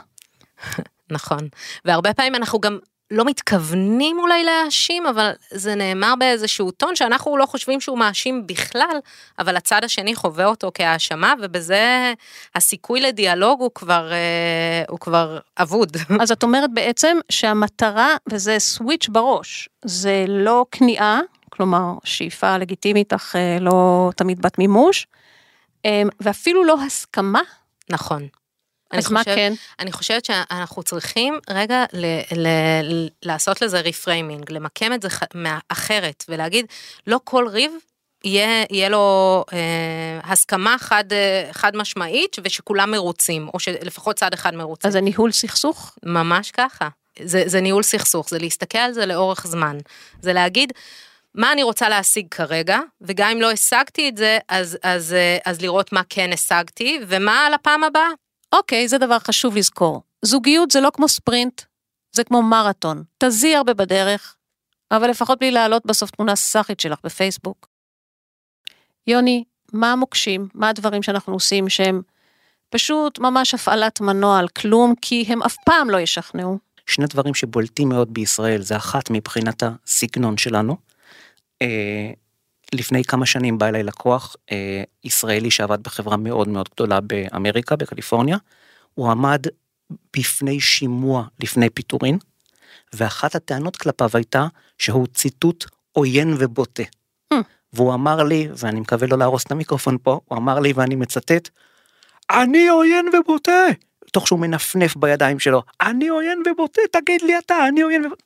נכון, 1.10 1.48
והרבה 1.84 2.14
פעמים 2.14 2.34
אנחנו 2.34 2.60
גם 2.60 2.78
לא 3.10 3.24
מתכוונים 3.24 4.18
אולי 4.18 4.44
להאשים, 4.44 5.06
אבל 5.06 5.32
זה 5.50 5.74
נאמר 5.74 6.14
באיזשהו 6.18 6.70
טון 6.70 6.96
שאנחנו 6.96 7.36
לא 7.36 7.46
חושבים 7.46 7.80
שהוא 7.80 7.98
מאשים 7.98 8.46
בכלל, 8.46 8.98
אבל 9.38 9.56
הצד 9.56 9.84
השני 9.84 10.14
חווה 10.14 10.46
אותו 10.46 10.70
כהאשמה, 10.74 11.34
ובזה 11.42 12.12
הסיכוי 12.54 13.00
לדיאלוג 13.00 13.60
הוא 13.60 13.70
כבר, 13.74 14.12
אה, 14.12 14.82
הוא 14.88 14.98
כבר 15.00 15.38
אבוד. 15.58 15.96
אז 16.22 16.32
את 16.32 16.42
אומרת 16.42 16.70
בעצם 16.74 17.18
שהמטרה, 17.28 18.16
וזה 18.32 18.58
סוויץ' 18.58 19.08
בראש, 19.08 19.68
זה 19.84 20.24
לא 20.28 20.66
כניעה, 20.70 21.20
כלומר 21.56 21.92
שאיפה 22.04 22.58
לגיטימית 22.58 23.12
אך 23.12 23.36
אה, 23.36 23.58
לא 23.60 24.10
תמיד 24.16 24.42
בת 24.42 24.58
מימוש, 24.58 25.06
אמ, 25.84 26.08
ואפילו 26.20 26.64
לא 26.64 26.82
הסכמה. 26.82 27.40
נכון. 27.90 28.28
אז 28.90 29.12
מה 29.12 29.24
כן? 29.24 29.52
אני 29.80 29.92
חושבת 29.92 30.24
שאנחנו 30.24 30.82
צריכים 30.82 31.38
רגע 31.50 31.84
ל, 31.92 32.06
ל, 32.36 32.48
ל, 32.82 33.08
לעשות 33.22 33.62
לזה 33.62 33.80
reframing, 33.80 34.52
למקם 34.52 34.92
את 34.92 35.02
זה 35.02 35.08
אחרת 35.68 36.24
ולהגיד, 36.28 36.66
לא 37.06 37.20
כל 37.24 37.48
ריב 37.48 37.72
יהיה, 38.24 38.64
יהיה 38.70 38.88
לו 38.88 39.44
אה, 39.52 40.32
הסכמה 40.32 40.76
חד, 40.78 41.12
אה, 41.12 41.48
חד 41.52 41.76
משמעית 41.76 42.36
ושכולם 42.44 42.90
מרוצים, 42.90 43.48
או 43.54 43.60
שלפחות 43.60 44.16
צד 44.16 44.32
אחד 44.34 44.54
מרוצה. 44.54 44.88
אז 44.88 44.92
זה 44.92 45.00
ניהול 45.00 45.32
סכסוך? 45.32 45.96
ממש 46.02 46.50
ככה. 46.50 46.88
זה, 47.22 47.42
זה 47.46 47.60
ניהול 47.60 47.82
סכסוך, 47.82 48.28
זה 48.28 48.38
להסתכל 48.38 48.78
על 48.78 48.92
זה 48.92 49.06
לאורך 49.06 49.46
זמן. 49.46 49.78
זה 50.20 50.32
להגיד, 50.32 50.72
מה 51.36 51.52
אני 51.52 51.62
רוצה 51.62 51.88
להשיג 51.88 52.26
כרגע, 52.30 52.78
וגם 53.00 53.30
אם 53.30 53.40
לא 53.40 53.50
השגתי 53.50 54.08
את 54.08 54.16
זה, 54.16 54.38
אז, 54.48 54.78
אז, 54.82 55.12
אה, 55.12 55.38
אז 55.44 55.60
לראות 55.60 55.92
מה 55.92 56.02
כן 56.08 56.30
השגתי, 56.32 57.00
ומה 57.08 57.46
על 57.46 57.54
הפעם 57.54 57.84
הבאה. 57.84 58.08
אוקיי, 58.52 58.88
זה 58.88 58.98
דבר 58.98 59.18
חשוב 59.18 59.56
לזכור. 59.56 60.02
זוגיות 60.22 60.70
זה 60.70 60.80
לא 60.80 60.90
כמו 60.94 61.08
ספרינט, 61.08 61.62
זה 62.12 62.24
כמו 62.24 62.42
מרתון. 62.42 63.02
תזי 63.18 63.54
הרבה 63.54 63.74
בדרך, 63.74 64.36
אבל 64.90 65.10
לפחות 65.10 65.38
בלי 65.38 65.50
להעלות 65.50 65.86
בסוף 65.86 66.10
תמונה 66.10 66.36
סאחית 66.36 66.80
שלך 66.80 66.98
בפייסבוק. 67.04 67.68
יוני, 69.06 69.44
מה 69.72 69.92
המוקשים, 69.92 70.48
מה 70.54 70.68
הדברים 70.68 71.02
שאנחנו 71.02 71.32
עושים 71.32 71.68
שהם 71.68 72.02
פשוט 72.70 73.18
ממש 73.18 73.54
הפעלת 73.54 74.00
מנוע 74.00 74.38
על 74.38 74.48
כלום, 74.48 74.94
כי 75.02 75.24
הם 75.28 75.42
אף 75.42 75.56
פעם 75.64 75.90
לא 75.90 76.00
ישכנעו. 76.00 76.58
שני 76.86 77.06
דברים 77.06 77.34
שבולטים 77.34 77.88
מאוד 77.88 78.14
בישראל, 78.14 78.62
זה 78.62 78.76
אחת 78.76 79.10
מבחינת 79.10 79.62
הסגנון 79.62 80.36
שלנו. 80.36 80.85
אה, 81.62 82.10
לפני 82.74 83.04
כמה 83.04 83.26
שנים 83.26 83.58
בא 83.58 83.66
אליי 83.66 83.82
לקוח 83.82 84.36
אה, 84.52 84.82
ישראלי 85.04 85.50
שעבד 85.50 85.82
בחברה 85.82 86.16
מאוד 86.16 86.48
מאוד 86.48 86.68
גדולה 86.74 87.00
באמריקה, 87.00 87.76
בקליפורניה. 87.76 88.36
הוא 88.94 89.10
עמד 89.10 89.42
בפני 90.16 90.60
שימוע 90.60 91.24
לפני 91.40 91.70
פיטורין, 91.70 92.18
ואחת 92.92 93.34
הטענות 93.34 93.76
כלפיו 93.76 94.10
הייתה 94.14 94.46
שהוא 94.78 95.06
ציטוט 95.06 95.64
עוין 95.92 96.34
ובוטה. 96.38 96.82
Hmm. 97.34 97.36
והוא 97.72 97.94
אמר 97.94 98.22
לי, 98.22 98.48
ואני 98.56 98.80
מקווה 98.80 99.06
לא 99.06 99.18
להרוס 99.18 99.44
את 99.44 99.50
המיקרופון 99.50 99.96
פה, 100.02 100.20
הוא 100.24 100.38
אמר 100.38 100.60
לי 100.60 100.72
ואני 100.76 100.94
מצטט, 100.94 101.48
אני 102.30 102.68
עוין 102.68 103.06
ובוטה! 103.12 103.64
תוך 104.12 104.26
שהוא 104.26 104.38
מנפנף 104.38 104.96
בידיים 104.96 105.38
שלו, 105.38 105.62
אני 105.80 106.08
עוין 106.08 106.42
ובוטה, 106.50 106.80
תגיד 106.92 107.22
לי 107.22 107.38
אתה, 107.38 107.68
אני 107.68 107.80
עוין 107.80 108.06
ובוטה. 108.06 108.22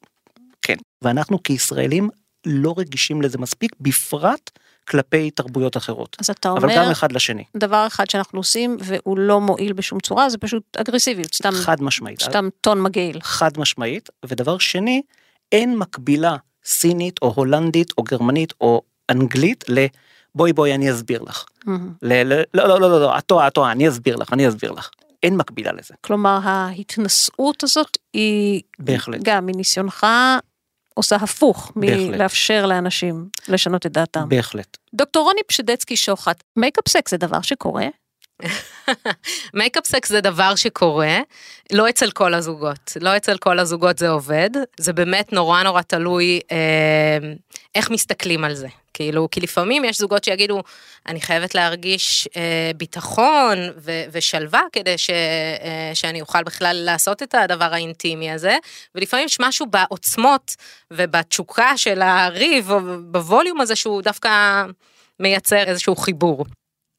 כן, 0.62 0.76
ואנחנו 1.02 1.42
כישראלים 1.42 2.10
לא 2.46 2.74
רגישים 2.76 3.22
לזה 3.22 3.38
מספיק, 3.38 3.72
בפרט 3.80 4.50
כלפי 4.88 5.30
תרבויות 5.30 5.76
אחרות. 5.76 6.16
אז 6.20 6.30
אתה 6.30 6.50
אבל 6.50 6.62
אומר, 6.62 6.76
גם 6.76 6.90
אחד 6.90 7.12
לשני, 7.12 7.44
דבר 7.56 7.86
אחד 7.86 8.10
שאנחנו 8.10 8.38
עושים 8.38 8.76
והוא 8.80 9.18
לא 9.18 9.40
מועיל 9.40 9.72
בשום 9.72 10.00
צורה, 10.00 10.30
זה 10.30 10.38
פשוט 10.38 10.76
אגרסיביות, 10.76 11.34
סתם, 11.34 11.52
חד 11.52 11.82
משמעית. 11.82 12.22
סתם 12.22 12.48
טון 12.60 12.82
מגעיל. 12.82 13.20
חד 13.22 13.58
משמעית, 13.58 14.08
ודבר 14.24 14.58
שני, 14.58 15.02
אין 15.52 15.78
מקבילה 15.78 16.36
סינית 16.64 17.18
או 17.22 17.32
הולנדית 17.36 17.92
או 17.98 18.02
גרמנית 18.02 18.52
או 18.60 18.82
אנגלית 19.10 19.64
ל... 19.68 19.86
בואי 20.34 20.52
בואי 20.52 20.74
אני 20.74 20.92
אסביר 20.92 21.22
לך. 21.22 21.44
ל- 22.02 22.32
ל- 22.32 22.42
לא 22.54 22.68
לא 22.68 22.80
לא 22.80 22.90
לא 22.90 23.00
לא 23.00 23.18
את 23.18 23.24
טועה 23.24 23.48
את 23.48 23.54
טועה 23.54 23.72
אני 23.72 23.88
אסביר 23.88 24.16
לך 24.16 24.32
אני 24.32 24.48
אסביר 24.48 24.72
לך. 24.72 24.90
אין 25.22 25.36
מקבילה 25.36 25.72
לזה. 25.72 25.94
כלומר, 26.00 26.38
ההתנשאות 26.42 27.62
הזאת 27.64 27.98
היא 28.12 28.62
בהחלט. 28.78 29.20
גם 29.22 29.46
מניסיונך 29.46 30.06
עושה 30.94 31.16
הפוך. 31.16 31.72
מלאפשר 31.76 32.66
לאנשים 32.66 33.28
לשנות 33.48 33.86
את 33.86 33.92
דעתם. 33.92 34.28
בהחלט. 34.28 34.76
דוקטור 34.94 35.24
רוני 35.24 35.40
פשדצקי 35.46 35.96
שוחט, 35.96 36.42
makeup 36.56 36.88
sex 36.88 37.10
זה 37.10 37.16
דבר 37.16 37.40
שקורה? 37.40 37.86
makeup 39.54 39.86
sex 39.86 40.08
זה 40.08 40.20
דבר 40.20 40.54
שקורה, 40.54 41.18
לא 41.72 41.88
אצל 41.88 42.10
כל 42.10 42.34
הזוגות, 42.34 42.96
לא 43.00 43.16
אצל 43.16 43.38
כל 43.38 43.58
הזוגות 43.58 43.98
זה 43.98 44.08
עובד, 44.08 44.50
זה 44.76 44.92
באמת 44.92 45.32
נורא 45.32 45.62
נורא 45.62 45.82
תלוי 45.82 46.40
אה, 46.52 47.18
איך 47.74 47.90
מסתכלים 47.90 48.44
על 48.44 48.54
זה. 48.54 48.68
כאילו, 48.94 49.28
כי 49.30 49.40
לפעמים 49.40 49.84
יש 49.84 49.98
זוגות 49.98 50.24
שיגידו, 50.24 50.62
אני 51.06 51.20
חייבת 51.20 51.54
להרגיש 51.54 52.28
אה, 52.36 52.70
ביטחון 52.76 53.58
ו- 53.76 54.02
ושלווה 54.12 54.62
כדי 54.72 54.98
ש- 54.98 55.10
אה, 55.10 55.90
שאני 55.94 56.20
אוכל 56.20 56.42
בכלל 56.42 56.76
לעשות 56.76 57.22
את 57.22 57.34
הדבר 57.34 57.74
האינטימי 57.74 58.30
הזה, 58.30 58.56
ולפעמים 58.94 59.26
יש 59.26 59.40
משהו 59.40 59.66
בעוצמות 59.66 60.56
ובתשוקה 60.90 61.76
של 61.76 62.02
הריב, 62.02 62.70
או 62.70 62.80
בווליום 63.00 63.60
הזה 63.60 63.76
שהוא 63.76 64.02
דווקא 64.02 64.64
מייצר 65.20 65.64
איזשהו 65.64 65.96
חיבור. 65.96 66.44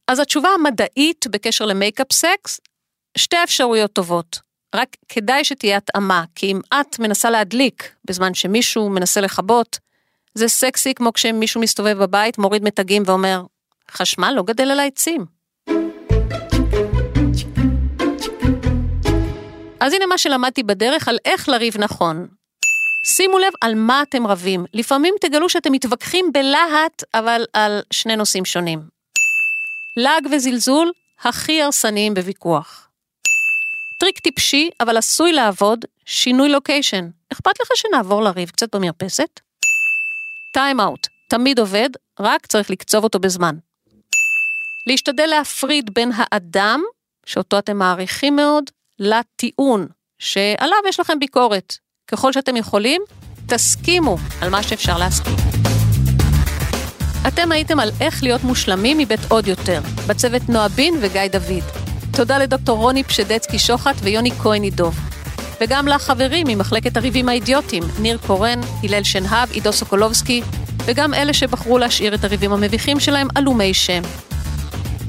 אז 0.08 0.20
התשובה 0.20 0.50
המדעית 0.50 1.26
בקשר 1.30 1.66
למייקאפ 1.66 2.12
סקס, 2.12 2.62
שתי 3.18 3.38
אפשרויות 3.44 3.94
טובות. 3.94 4.40
רק 4.76 4.88
כדאי 5.10 5.44
שתהיה 5.44 5.78
התאמה, 5.78 6.24
כי 6.36 6.52
אם 6.52 6.60
את 6.74 7.00
מנסה 7.00 7.30
להדליק 7.30 7.96
בזמן 8.06 8.34
שמישהו 8.34 8.90
מנסה 8.90 9.22
לכבות, 9.22 9.80
זה 10.36 10.48
סקסי 10.48 10.94
כמו 10.94 11.14
כשמישהו 11.14 11.62
מסתובב 11.62 11.98
בבית, 11.98 12.38
מוריד 12.38 12.64
מתגים 12.64 13.04
ואומר, 13.06 13.44
חשמל 13.92 14.34
לא 14.36 14.44
גדל 14.44 14.72
על 14.72 14.80
העצים. 14.80 15.26
אז 19.80 19.94
הנה 19.94 20.06
מה 20.06 20.18
שלמדתי 20.18 20.64
בדרך 20.64 21.08
על 21.08 21.18
איך 21.26 21.50
לריב 21.50 21.78
נכון. 21.78 22.28
שימו 23.06 23.40
לב 23.40 23.54
על 23.62 23.76
מה 23.76 24.02
אתם 24.02 24.28
רבים. 24.28 24.66
לפעמים 24.74 25.14
תגלו 25.22 25.50
שאתם 25.50 25.72
מתווכחים 25.72 26.32
בלהט, 26.34 27.04
אבל 27.14 27.46
על 27.54 27.82
שני 27.94 28.16
נושאים 28.16 28.46
שונים. 28.46 29.01
לעג 29.98 30.28
וזלזול 30.32 30.92
הכי 31.24 31.62
הרסניים 31.62 32.14
בוויכוח. 32.14 32.90
טריק 34.00 34.20
טיפשי, 34.20 34.70
אבל 34.80 34.98
עשוי 34.98 35.34
לעבוד, 35.34 35.86
שינוי 36.06 36.50
לוקיישן. 36.50 37.10
אכפת 37.34 37.60
לך 37.62 37.68
שנעבור 37.76 38.22
לריב 38.22 38.50
קצת 38.50 38.76
במרפסת? 38.76 39.40
time 40.54 40.80
out, 40.80 41.08
תמיד 41.30 41.60
עובד, 41.60 41.90
רק 42.20 42.46
צריך 42.46 42.70
לקצוב 42.70 43.04
אותו 43.04 43.20
בזמן. 43.20 43.56
להשתדל 44.88 45.26
להפריד 45.26 45.94
בין 45.94 46.12
האדם, 46.16 46.82
שאותו 47.26 47.60
אתם 47.60 47.78
מעריכים 47.78 48.36
מאוד, 48.36 48.64
לטיעון, 49.00 49.88
שעליו 50.20 50.78
יש 50.90 51.00
לכם 51.00 51.20
ביקורת. 51.20 51.74
ככל 52.08 52.34
שאתם 52.34 52.58
יכולים, 52.58 53.02
תסכימו 53.48 54.18
על 54.42 54.50
מה 54.50 54.64
שאפשר 54.64 54.98
להסכים. 54.98 55.36
אתם 57.28 57.52
הייתם 57.52 57.80
על 57.80 57.92
איך 58.02 58.24
להיות 58.24 58.44
מושלמים 58.44 58.98
מבית 58.98 59.20
עוד 59.28 59.48
יותר, 59.48 59.82
בצוות 60.08 60.42
נועה 60.50 60.68
בין 60.68 60.94
וגיא 61.02 61.22
דוד. 61.32 61.64
תודה 62.12 62.38
לדוקטור 62.38 62.78
רוני 62.78 63.04
פשדצקי 63.04 63.60
שוחט 63.60 63.96
ויוני 64.04 64.32
כהן 64.32 64.64
עידוב. 64.64 65.00
וגם 65.62 65.88
לחברים 65.88 66.48
ממחלקת 66.50 66.98
הריבים 66.98 67.30
האידיוטיים, 67.30 67.84
ניר 68.00 68.18
קורן, 68.28 68.60
הלל 68.84 69.04
שנהב, 69.04 69.52
עידו 69.52 69.74
סוקולובסקי, 69.74 70.42
וגם 70.86 71.14
אלה 71.14 71.34
שבחרו 71.34 71.78
להשאיר 71.78 72.16
את 72.16 72.24
הריבים 72.24 72.54
המביכים 72.54 73.00
שלהם 73.00 73.28
עלומי 73.36 73.74
שם. 73.74 74.02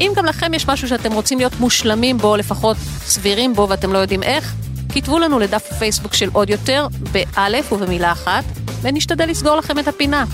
אם 0.00 0.12
גם 0.16 0.24
לכם 0.24 0.54
יש 0.54 0.68
משהו 0.68 0.88
שאתם 0.88 1.12
רוצים 1.12 1.38
להיות 1.38 1.60
מושלמים 1.60 2.18
בו, 2.18 2.36
לפחות 2.36 2.76
סבירים 3.04 3.54
בו 3.54 3.66
ואתם 3.68 3.92
לא 3.92 3.98
יודעים 3.98 4.22
איך, 4.22 4.54
כתבו 4.88 5.18
לנו 5.18 5.38
לדף 5.38 5.68
הפייסבוק 5.70 6.14
של 6.14 6.28
עוד 6.32 6.50
יותר, 6.50 6.86
באלף 7.12 7.72
ובמילה 7.72 8.12
אחת, 8.12 8.44
ונשתדל 8.82 9.28
לסגור 9.28 9.56
לכם 9.56 9.78
את 9.78 9.88
הפינה. 9.88 10.24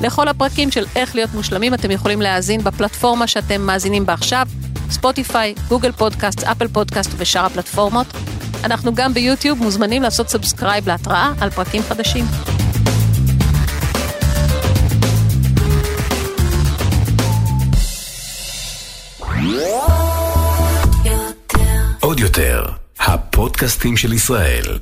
לכל 0.00 0.28
הפרקים 0.28 0.70
של 0.70 0.84
איך 0.96 1.14
להיות 1.14 1.34
מושלמים 1.34 1.74
אתם 1.74 1.90
יכולים 1.90 2.22
להאזין 2.22 2.64
בפלטפורמה 2.64 3.26
שאתם 3.26 3.60
מאזינים 3.60 4.06
בה 4.06 4.12
עכשיו, 4.12 4.46
ספוטיפיי, 4.90 5.54
גוגל 5.68 5.92
פודקאסט, 5.92 6.44
אפל 6.44 6.68
פודקאסט 6.68 7.10
ושאר 7.16 7.44
הפלטפורמות. 7.44 8.06
אנחנו 8.64 8.94
גם 8.94 9.14
ביוטיוב 9.14 9.58
מוזמנים 9.58 10.02
לעשות 10.02 10.28
subscribe 10.28 10.88
להתראה 10.88 11.32
על 11.40 11.50
פרקים 11.50 11.82
חדשים. 11.82 12.24
עוד 22.00 22.20
יותר, 22.20 22.66
הפודקאסטים 22.98 23.96
של 23.96 24.12
ישראל. 24.12 24.78